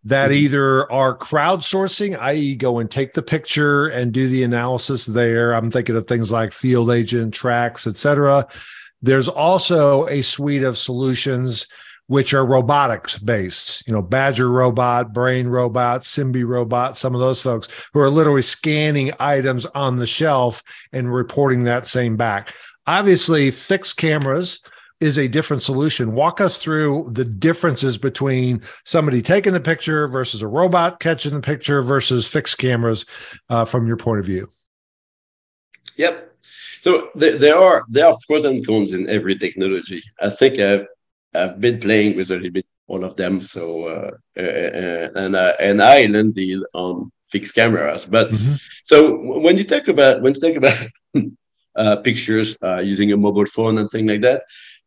that 0.04 0.32
mm-hmm. 0.32 0.46
either 0.46 0.92
are 0.92 1.18
crowdsourcing, 1.18 2.18
i.e., 2.20 2.56
go 2.56 2.80
and 2.80 2.90
take 2.90 3.14
the 3.14 3.22
picture 3.22 3.88
and 3.88 4.12
do 4.12 4.28
the 4.28 4.44
analysis 4.44 5.06
there. 5.06 5.54
I'm 5.54 5.72
thinking 5.72 5.96
of 5.96 6.08
things 6.08 6.32
like 6.32 6.52
Field 6.52 6.92
Agent, 6.92 7.34
Trax, 7.34 7.88
etc. 7.88 8.48
There's 9.02 9.28
also 9.28 10.08
a 10.08 10.22
suite 10.22 10.64
of 10.64 10.78
solutions 10.78 11.68
which 12.08 12.34
are 12.34 12.46
robotics 12.46 13.20
based, 13.20 13.86
you 13.86 13.94
know, 13.94 14.02
Badger 14.02 14.50
robot, 14.50 15.14
Brain 15.14 15.48
robot, 15.48 16.04
Simbe 16.04 16.44
robot, 16.44 16.98
some 16.98 17.14
of 17.14 17.22
those 17.22 17.42
folks 17.42 17.68
who 17.94 18.00
are 18.00 18.10
literally 18.10 18.42
scanning 18.42 19.12
items 19.20 19.68
on 19.68 19.96
the 19.96 20.08
shelf 20.08 20.64
and 20.92 21.14
reporting 21.14 21.64
that 21.64 21.86
same 21.86 22.18
back. 22.18 22.54
Obviously, 22.88 23.52
fixed 23.52 23.98
cameras 23.98 24.60
is 25.00 25.18
a 25.18 25.28
different 25.28 25.64
solution. 25.64 26.14
Walk 26.14 26.42
us 26.42 26.62
through 26.62 27.10
the 27.14 27.26
differences 27.26 27.98
between 27.98 28.62
somebody 28.86 29.22
taking 29.22 29.54
the 29.54 29.60
picture 29.60 30.08
versus 30.08 30.42
a 30.42 30.48
robot 30.48 31.00
catching 31.00 31.34
the 31.34 31.42
picture 31.42 31.82
versus 31.82 32.28
fixed 32.28 32.58
cameras 32.58 33.06
uh, 33.50 33.66
from 33.66 33.88
your 33.88 33.98
point 33.98 34.20
of 34.20 34.26
view. 34.26 34.50
Yep. 35.98 36.34
So 36.82 37.10
there, 37.16 37.38
there 37.38 37.58
are 37.58 37.84
there 37.90 38.08
are 38.08 38.18
pros 38.26 38.46
and 38.46 38.66
cons 38.66 38.94
in 38.94 39.10
every 39.10 39.38
technology. 39.38 40.02
I 40.22 40.30
think 40.30 40.60
I've 40.60 40.88
I've 41.34 41.60
been 41.60 41.80
playing 41.80 42.16
with 42.16 42.32
a 42.32 42.36
little 42.36 42.52
bit 42.52 42.66
all 42.88 43.04
of 43.04 43.16
them. 43.16 43.42
So 43.42 43.88
uh, 43.88 44.12
uh, 44.38 45.10
and 45.16 45.36
uh, 45.36 45.54
and 45.60 45.82
I 45.82 46.06
landed 46.06 46.64
on 46.74 47.12
fixed 47.32 47.56
cameras. 47.56 48.06
But 48.06 48.30
mm-hmm. 48.32 48.56
so 48.84 49.16
when 49.40 49.58
you 49.58 49.64
talk 49.64 49.88
about 49.88 50.22
when 50.22 50.34
you 50.36 50.42
talk 50.42 50.56
about 50.56 50.88
uh, 51.76 51.96
pictures 51.98 52.58
uh, 52.64 52.80
using 52.80 53.12
a 53.12 53.18
mobile 53.18 53.46
phone 53.46 53.78
and 53.78 53.90
things 53.90 54.10
like 54.10 54.22
that, 54.22 54.44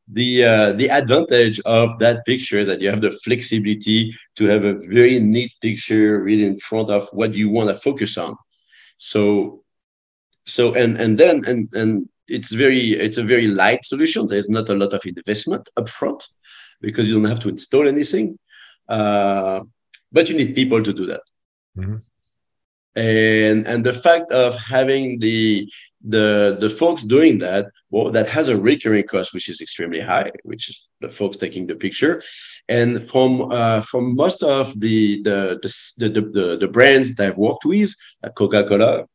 the 0.08 0.44
uh, 0.44 0.72
the 0.72 0.90
advantage 0.90 1.60
of 1.60 1.98
that 1.98 2.24
picture 2.26 2.58
is 2.58 2.66
that 2.68 2.80
you 2.80 2.90
have 2.90 3.00
the 3.00 3.12
flexibility 3.24 4.14
to 4.36 4.46
have 4.46 4.64
a 4.64 4.74
very 4.74 5.20
neat 5.20 5.52
picture 5.60 6.20
really 6.20 6.44
in 6.44 6.58
front 6.58 6.90
of 6.90 7.08
what 7.12 7.34
you 7.34 7.48
want 7.48 7.68
to 7.68 7.76
focus 7.76 8.18
on. 8.18 8.36
So 8.98 9.62
so 10.44 10.74
and 10.74 10.96
and 11.00 11.18
then 11.18 11.44
and 11.46 11.68
and 11.74 12.08
it's 12.28 12.52
very 12.52 12.92
it's 12.92 13.18
a 13.18 13.24
very 13.24 13.48
light 13.48 13.84
solution. 13.84 14.26
There's 14.26 14.48
not 14.50 14.68
a 14.68 14.74
lot 14.74 14.92
of 14.92 15.02
investment 15.06 15.68
upfront 15.78 16.28
because 16.80 17.06
you 17.06 17.14
don't 17.14 17.30
have 17.30 17.40
to 17.40 17.48
install 17.48 17.86
anything 17.86 18.38
uh, 18.88 19.60
but 20.10 20.28
you 20.28 20.36
need 20.36 20.54
people 20.54 20.82
to 20.82 20.92
do 20.92 21.06
that. 21.06 21.22
Mm-hmm. 21.78 21.96
and 22.96 23.66
and 23.66 23.82
the 23.82 23.94
fact 23.94 24.30
of 24.30 24.54
having 24.56 25.18
the 25.20 25.66
the 26.04 26.56
the 26.60 26.68
folks 26.68 27.04
doing 27.04 27.38
that 27.38 27.66
well 27.90 28.10
that 28.10 28.26
has 28.26 28.48
a 28.48 28.56
recurring 28.56 29.04
cost 29.04 29.32
which 29.32 29.48
is 29.48 29.60
extremely 29.60 30.00
high 30.00 30.30
which 30.42 30.68
is 30.68 30.88
the 31.00 31.08
folks 31.08 31.36
taking 31.36 31.66
the 31.66 31.76
picture 31.76 32.22
and 32.68 33.02
from 33.08 33.52
uh, 33.52 33.80
from 33.82 34.16
most 34.16 34.42
of 34.42 34.78
the 34.80 35.22
the 35.22 35.60
the, 35.62 36.08
the, 36.08 36.20
the, 36.20 36.56
the 36.58 36.68
brands 36.68 37.14
that 37.14 37.28
i've 37.28 37.38
worked 37.38 37.64
with 37.64 37.94
like 38.22 38.34
coca-cola 38.34 39.06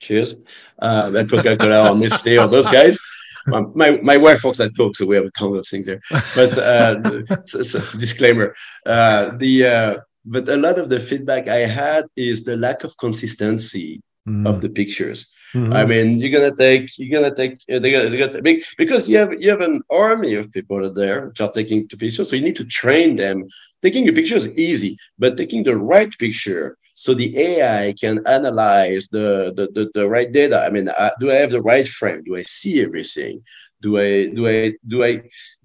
cheers 0.00 0.34
uh, 0.80 1.10
coca-cola 1.24 1.90
or 1.90 1.96
nestle 1.96 2.38
or 2.38 2.46
those 2.46 2.68
guys 2.68 2.98
my, 3.46 4.00
my 4.02 4.16
wife 4.16 4.42
works 4.42 4.60
at 4.60 4.74
Coke, 4.74 4.96
so 4.96 5.04
we 5.04 5.16
have 5.16 5.26
a 5.26 5.30
ton 5.32 5.54
of 5.54 5.66
things 5.66 5.84
there. 5.84 6.00
But 6.34 6.56
uh, 6.56 7.42
so, 7.44 7.62
so 7.62 7.80
disclaimer: 7.98 8.54
uh, 8.86 9.36
the 9.36 9.66
uh, 9.66 9.96
but 10.24 10.48
a 10.48 10.56
lot 10.56 10.78
of 10.78 10.88
the 10.88 10.98
feedback 10.98 11.48
I 11.48 11.66
had 11.66 12.06
is 12.16 12.44
the 12.44 12.56
lack 12.56 12.84
of 12.84 12.96
consistency 12.96 14.00
mm. 14.26 14.48
of 14.48 14.60
the 14.60 14.68
pictures. 14.68 15.30
Mm-hmm. 15.54 15.72
I 15.72 15.84
mean, 15.84 16.18
you're 16.18 16.30
gonna 16.30 16.54
take 16.56 16.98
you're 16.98 17.20
gonna 17.20 17.34
take 17.34 17.60
uh, 17.72 17.78
they're 17.78 17.92
gonna, 17.92 18.10
they're 18.10 18.18
gonna 18.26 18.42
take, 18.42 18.64
because 18.76 19.08
you 19.08 19.18
have 19.18 19.40
you 19.40 19.50
have 19.50 19.60
an 19.60 19.82
army 19.90 20.34
of 20.34 20.50
people 20.52 20.78
that 20.78 20.86
are 20.90 20.94
there 20.94 21.28
which 21.28 21.40
are 21.40 21.52
taking 21.52 21.86
the 21.88 21.96
pictures, 21.96 22.28
so 22.28 22.36
you 22.36 22.42
need 22.42 22.56
to 22.56 22.64
train 22.64 23.16
them. 23.16 23.44
Taking 23.82 24.08
a 24.08 24.12
picture 24.12 24.36
is 24.36 24.48
easy, 24.50 24.98
but 25.18 25.36
taking 25.36 25.62
the 25.62 25.76
right 25.76 26.10
picture 26.18 26.76
so 26.96 27.14
the 27.14 27.36
AI 27.38 27.94
can 28.00 28.20
analyze 28.26 29.08
the 29.08 29.52
the, 29.56 29.68
the, 29.74 29.90
the 29.94 30.08
right 30.08 30.30
data. 30.32 30.60
I 30.60 30.70
mean, 30.70 30.88
uh, 30.88 31.10
do 31.20 31.30
I 31.30 31.36
have 31.36 31.50
the 31.50 31.62
right 31.62 31.86
frame? 31.86 32.22
Do 32.24 32.36
I 32.36 32.42
see 32.42 32.82
everything? 32.82 33.42
Do 33.84 33.98
I 34.06 34.10
do 34.36 34.42
I 34.48 34.72
do 34.92 35.04
I 35.08 35.12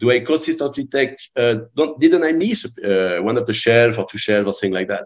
do 0.02 0.12
I 0.12 0.20
consistently 0.32 0.86
take? 0.98 1.16
Uh, 1.42 1.56
didn't 2.04 2.26
I 2.30 2.34
miss 2.34 2.60
uh, 2.66 3.20
one 3.30 3.38
of 3.38 3.46
the 3.48 3.54
shelf 3.64 3.98
or 3.98 4.06
two 4.06 4.18
shelves 4.18 4.48
or 4.50 4.54
something 4.54 4.78
like 4.80 4.90
that? 4.94 5.06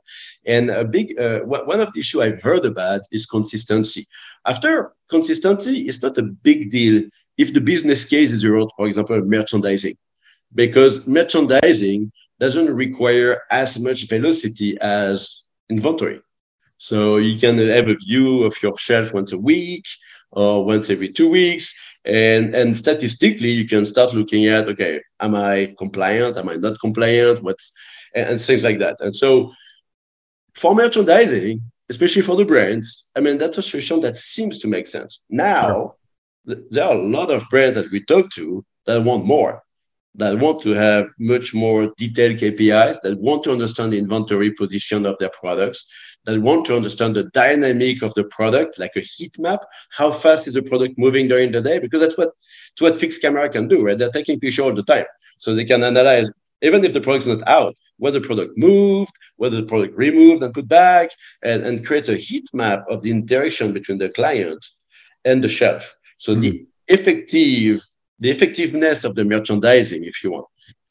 And 0.56 0.66
a 0.72 0.84
big 0.84 1.08
uh, 1.20 1.42
one 1.42 1.80
of 1.86 1.94
the 1.94 2.00
issue 2.00 2.24
I've 2.24 2.42
heard 2.42 2.66
about 2.66 3.02
is 3.12 3.28
consistency. 3.28 4.04
After 4.52 4.72
consistency, 5.16 5.76
it's 5.88 6.02
not 6.02 6.18
a 6.18 6.24
big 6.50 6.72
deal 6.72 6.96
if 7.38 7.54
the 7.54 7.62
business 7.62 8.04
case 8.04 8.32
is 8.32 8.44
around, 8.44 8.72
for 8.76 8.88
example, 8.88 9.22
merchandising, 9.22 9.98
because 10.56 11.06
merchandising 11.06 12.12
doesn't 12.40 12.74
require 12.86 13.44
as 13.52 13.78
much 13.78 14.10
velocity 14.10 14.72
as 14.82 15.44
inventory. 15.70 16.20
So 16.90 17.18
you 17.18 17.40
can 17.40 17.56
have 17.78 17.90
a 17.90 17.96
view 18.08 18.44
of 18.44 18.54
your 18.64 18.76
shelf 18.78 19.14
once 19.14 19.32
a 19.34 19.38
week 19.38 19.86
or 20.36 20.66
once 20.66 20.90
every 20.90 21.12
two 21.12 21.30
weeks. 21.30 21.74
And 22.06 22.54
and 22.54 22.76
statistically 22.76 23.52
you 23.52 23.68
can 23.68 23.86
start 23.86 24.14
looking 24.14 24.48
at 24.48 24.68
okay 24.68 25.02
am 25.20 25.36
i 25.36 25.74
compliant? 25.78 26.38
Am 26.38 26.50
i 26.50 26.56
not 26.56 26.80
compliant? 26.80 27.44
What's 27.44 27.72
and, 28.14 28.30
and 28.30 28.42
things 28.42 28.64
like 28.64 28.80
that. 28.80 28.98
And 29.00 29.16
so 29.16 29.52
for 30.56 30.76
merchandising 30.76 31.62
especially 31.90 32.22
for 32.22 32.38
the 32.38 32.46
brands 32.46 33.06
i 33.18 33.20
mean 33.20 33.38
that's 33.38 33.58
a 33.58 33.62
solution 33.62 34.00
that 34.02 34.16
seems 34.18 34.60
to 34.60 34.68
make 34.68 34.88
sense. 34.88 35.22
Now 35.30 35.68
sure. 35.68 35.96
th- 36.48 36.66
there 36.72 36.86
are 36.86 36.96
a 36.96 37.08
lot 37.18 37.30
of 37.32 37.44
brands 37.50 37.76
that 37.76 37.92
we 37.92 38.04
talk 38.04 38.30
to 38.32 38.66
that 38.86 39.04
want 39.04 39.26
more 39.26 39.64
that 40.16 40.38
want 40.38 40.62
to 40.62 40.72
have 40.72 41.08
much 41.18 41.54
more 41.54 41.92
detailed 41.98 42.38
KPIs, 42.38 43.02
that 43.02 43.20
want 43.20 43.44
to 43.44 43.52
understand 43.52 43.94
the 43.94 43.98
inventory 43.98 44.52
position 44.52 45.06
of 45.06 45.18
their 45.20 45.30
products, 45.30 45.86
that 46.26 46.42
want 46.42 46.66
to 46.66 46.76
understand 46.76 47.16
the 47.16 47.26
dynamic 47.26 48.02
of 48.02 48.14
the 48.14 48.24
product, 48.26 48.80
like 48.80 48.94
a 48.96 49.02
heat 49.02 49.38
map. 49.40 49.62
How 49.90 50.12
fast 50.12 50.48
is 50.48 50.54
the 50.54 50.62
product 50.62 50.98
moving 50.98 51.28
during 51.28 51.52
the 51.52 51.62
day? 51.62 51.80
Because 51.80 52.02
that's 52.02 52.18
what, 52.18 52.32
that's 52.72 52.82
what 52.82 53.00
fixed 53.00 53.22
camera 53.22 53.50
can 53.50 53.68
do, 53.68 53.84
right? 53.84 53.98
They're 53.98 54.12
taking 54.12 54.40
picture 54.40 54.64
all 54.64 54.74
the 54.74 54.84
time. 54.84 55.06
So 55.38 55.54
they 55.54 55.66
can 55.66 55.84
analyze, 55.84 56.32
even 56.62 56.86
if 56.86 56.94
the 56.94 57.02
product's 57.02 57.28
not 57.28 57.46
out, 57.48 57.76
whether 57.98 58.20
the 58.20 58.26
product 58.26 58.58
moved, 58.58 59.12
whether 59.36 59.58
the 59.58 59.68
product 59.68 59.96
removed 59.98 60.44
and 60.44 60.54
put 60.54 60.68
back, 60.68 61.12
and, 61.42 61.64
and 61.64 61.86
creates 61.86 62.10
a 62.10 62.16
heat 62.16 62.48
map 62.54 62.86
of 62.90 63.04
the 63.04 63.12
interaction 63.12 63.74
between 63.74 63.98
the 63.98 64.10
client 64.10 64.66
and 65.26 65.44
the 65.44 65.50
shelf. 65.50 65.96
So 66.18 66.36
mm. 66.36 66.42
the 66.42 66.52
hmm. 66.52 66.64
effective, 66.88 67.82
the 68.20 68.32
effectiveness 68.32 69.04
of 69.04 69.16
the 69.16 69.26
merchandising, 69.26 70.04
if 70.04 70.24
you 70.24 70.32
want. 70.32 70.48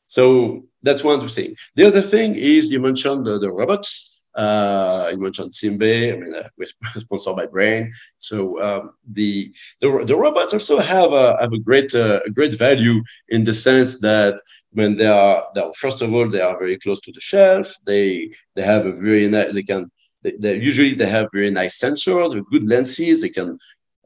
So 0.06 0.66
that's 0.82 1.02
one 1.02 1.26
thing. 1.28 1.56
The 1.74 1.84
other 1.84 2.02
thing 2.02 2.34
is 2.34 2.70
you 2.70 2.80
mentioned 2.80 3.26
the, 3.26 3.38
the 3.38 3.50
robots. 3.50 4.11
Uh, 4.34 5.08
you 5.12 5.18
mentioned 5.18 5.52
Simbe. 5.52 6.12
I 6.12 6.16
mean, 6.16 6.34
uh, 6.34 6.48
we're 6.56 6.66
sponsored 7.00 7.36
by 7.36 7.46
Brain. 7.46 7.92
So 8.18 8.62
um, 8.62 8.92
the, 9.12 9.52
the 9.80 10.04
the 10.06 10.16
robots 10.16 10.52
also 10.52 10.78
have 10.78 11.12
a 11.12 11.36
have 11.40 11.52
a 11.52 11.58
great 11.58 11.94
uh, 11.94 12.20
a 12.24 12.30
great 12.30 12.54
value 12.54 13.02
in 13.28 13.44
the 13.44 13.54
sense 13.54 13.98
that 14.00 14.40
when 14.72 14.96
they 14.96 15.06
are, 15.06 15.44
they 15.54 15.60
are, 15.60 15.72
first 15.74 16.00
of 16.00 16.12
all 16.14 16.28
they 16.28 16.40
are 16.40 16.58
very 16.58 16.78
close 16.78 17.00
to 17.02 17.12
the 17.12 17.20
shelf. 17.20 17.74
They 17.84 18.30
they 18.54 18.62
have 18.62 18.86
a 18.86 18.92
very 18.92 19.28
nice. 19.28 19.52
They 19.52 19.62
can 19.62 19.90
they, 20.22 20.32
they 20.38 20.56
usually 20.56 20.94
they 20.94 21.08
have 21.08 21.28
very 21.32 21.50
nice 21.50 21.78
sensors 21.78 22.34
with 22.34 22.50
good 22.50 22.66
lenses. 22.66 23.20
They 23.20 23.30
can 23.30 23.58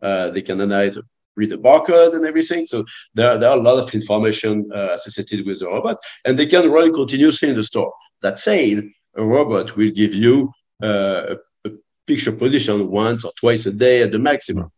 uh, 0.02 0.30
they 0.30 0.42
can 0.42 0.60
analyze 0.60 0.98
read 1.36 1.50
the 1.50 1.58
barcode 1.58 2.14
and 2.14 2.24
everything. 2.24 2.66
So 2.66 2.84
there, 3.14 3.38
there 3.38 3.50
are 3.50 3.58
a 3.58 3.62
lot 3.62 3.78
of 3.78 3.94
information 3.94 4.68
uh, 4.74 4.94
associated 4.94 5.46
with 5.46 5.60
the 5.60 5.66
robot, 5.66 5.98
and 6.24 6.38
they 6.38 6.46
can 6.46 6.70
run 6.70 6.92
continuously 6.92 7.50
in 7.50 7.56
the 7.56 7.62
store. 7.62 7.92
That 8.22 8.38
said, 8.38 8.88
a 9.16 9.24
robot 9.24 9.76
will 9.76 9.90
give 9.90 10.14
you 10.14 10.52
uh, 10.82 11.36
a, 11.64 11.70
picture 12.06 12.32
position 12.32 12.88
once 12.88 13.24
or 13.24 13.32
twice 13.36 13.66
a 13.66 13.72
day 13.72 14.02
at 14.02 14.12
the 14.12 14.18
maximum. 14.18 14.70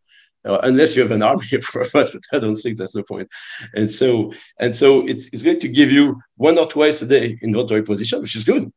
Uh, 0.44 0.58
unless 0.62 0.96
you 0.96 1.02
have 1.02 1.10
an 1.10 1.22
army 1.30 1.46
of 1.52 1.64
robots, 1.74 2.10
but 2.12 2.22
I 2.32 2.38
don't 2.38 2.56
think 2.56 2.78
that's 2.78 2.94
the 2.94 3.02
point. 3.02 3.28
And 3.74 3.90
so, 3.90 4.32
and 4.58 4.74
so 4.74 5.06
it's, 5.06 5.28
it's 5.32 5.42
going 5.42 5.60
to 5.60 5.68
give 5.68 5.90
you 5.92 6.16
one 6.36 6.58
or 6.58 6.66
twice 6.66 7.02
a 7.02 7.06
day 7.06 7.38
inventory 7.42 7.82
position, 7.82 8.22
which 8.22 8.36
is 8.36 8.44
good, 8.44 8.72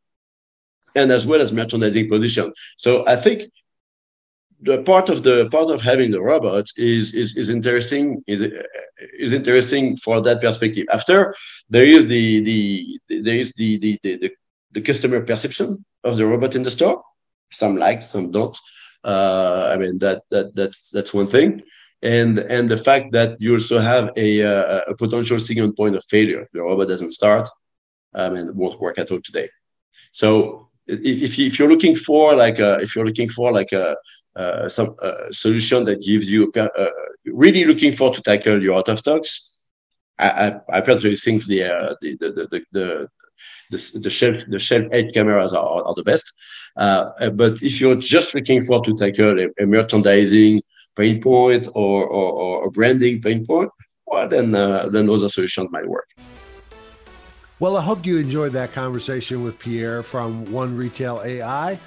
and 0.95 1.11
as 1.11 1.25
well 1.25 1.41
as 1.41 1.53
merchandising 1.53 2.09
position. 2.09 2.51
So 2.77 3.07
I 3.07 3.15
think 3.15 3.51
the 4.61 4.83
part 4.83 5.09
of 5.09 5.23
the 5.23 5.49
part 5.49 5.69
of 5.69 5.81
having 5.81 6.11
the 6.11 6.21
robots 6.21 6.73
is 6.77 7.13
is, 7.13 7.35
is 7.35 7.49
interesting 7.49 8.23
is 8.27 8.41
is 9.17 9.33
interesting 9.33 9.97
for 9.97 10.21
that 10.21 10.41
perspective. 10.41 10.85
After 10.91 11.35
there 11.69 11.83
is 11.83 12.07
the 12.07 12.41
the, 12.41 12.99
the 13.07 13.21
there 13.21 13.39
is 13.39 13.53
the, 13.53 13.77
the 13.77 13.99
the, 14.03 14.17
the 14.17 14.31
the 14.71 14.81
customer 14.81 15.21
perception 15.21 15.85
of 16.03 16.17
the 16.17 16.25
robot 16.25 16.55
in 16.55 16.63
the 16.63 16.71
store. 16.71 17.03
Some 17.51 17.77
like, 17.77 18.01
some 18.01 18.31
don't. 18.31 18.57
Uh, 19.03 19.71
I 19.73 19.77
mean 19.77 19.97
that 19.99 20.23
that 20.29 20.55
that's 20.55 20.89
that's 20.89 21.13
one 21.13 21.27
thing, 21.27 21.63
and 22.03 22.37
and 22.37 22.69
the 22.69 22.77
fact 22.77 23.11
that 23.13 23.41
you 23.41 23.53
also 23.53 23.79
have 23.79 24.11
a 24.15 24.41
a, 24.41 24.79
a 24.89 24.95
potential 24.95 25.39
single 25.39 25.71
point 25.73 25.95
of 25.95 26.03
failure. 26.05 26.47
The 26.53 26.61
robot 26.61 26.87
doesn't 26.87 27.11
start, 27.11 27.47
mean, 28.29 28.47
it 28.47 28.55
won't 28.55 28.79
work 28.79 28.99
at 28.99 29.11
all 29.11 29.21
today. 29.21 29.49
So 30.11 30.69
if 30.87 30.99
if, 31.21 31.39
if 31.39 31.59
you're 31.59 31.69
looking 31.69 31.95
for 31.95 32.35
like 32.35 32.59
a, 32.59 32.79
if 32.79 32.95
you're 32.95 33.05
looking 33.05 33.29
for 33.29 33.51
like 33.51 33.71
a 33.71 33.95
uh, 34.35 34.69
some 34.69 34.95
uh, 35.01 35.29
solution 35.31 35.83
that 35.85 36.01
gives 36.01 36.29
you 36.29 36.51
uh, 36.55 36.67
really 37.25 37.65
looking 37.65 37.93
for 37.93 38.13
to 38.13 38.21
tackle 38.21 38.61
your 38.61 38.77
out 38.77 38.87
of 38.87 38.99
stocks. 38.99 39.57
I, 40.17 40.29
I, 40.29 40.77
I 40.77 40.81
personally 40.81 41.15
think 41.15 41.45
the, 41.45 41.63
uh, 41.63 41.95
the, 42.01 42.17
the, 42.17 42.29
the, 42.31 42.61
the 42.71 43.07
the, 43.71 43.99
the 43.99 44.09
shelf 44.09 44.43
the 44.47 44.59
shelf 44.59 44.85
edge 44.91 45.13
cameras 45.13 45.53
are, 45.53 45.83
are 45.83 45.95
the 45.95 46.03
best. 46.03 46.33
Uh, 46.77 47.29
but 47.31 47.53
if 47.61 47.81
you're 47.81 47.95
just 47.95 48.33
looking 48.33 48.61
for 48.63 48.83
to 48.83 48.95
tackle 48.95 49.39
a, 49.39 49.47
a 49.61 49.65
merchandising 49.65 50.61
pain 50.95 51.21
point 51.21 51.67
or, 51.73 52.05
or, 52.05 52.31
or, 52.31 52.65
a 52.67 52.71
branding 52.71 53.21
pain 53.21 53.45
point, 53.45 53.69
well 54.05 54.27
then 54.27 54.53
uh, 54.53 54.87
then 54.89 55.09
other 55.09 55.29
solutions 55.29 55.69
might 55.71 55.87
work. 55.87 56.07
Well, 57.59 57.77
I 57.77 57.81
hope 57.81 58.05
you 58.05 58.17
enjoyed 58.17 58.53
that 58.53 58.73
conversation 58.73 59.43
with 59.43 59.59
Pierre 59.59 60.01
from 60.01 60.45
1retail 60.47 61.23
AI. 61.23 61.79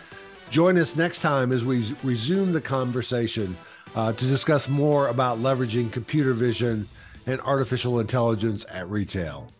Join 0.50 0.78
us 0.78 0.94
next 0.94 1.20
time 1.20 1.50
as 1.50 1.64
we 1.64 1.84
resume 2.04 2.52
the 2.52 2.60
conversation 2.60 3.56
uh, 3.96 4.12
to 4.12 4.26
discuss 4.26 4.68
more 4.68 5.08
about 5.08 5.38
leveraging 5.38 5.90
computer 5.90 6.32
vision 6.32 6.86
and 7.26 7.40
artificial 7.40 7.98
intelligence 7.98 8.64
at 8.70 8.88
retail. 8.88 9.50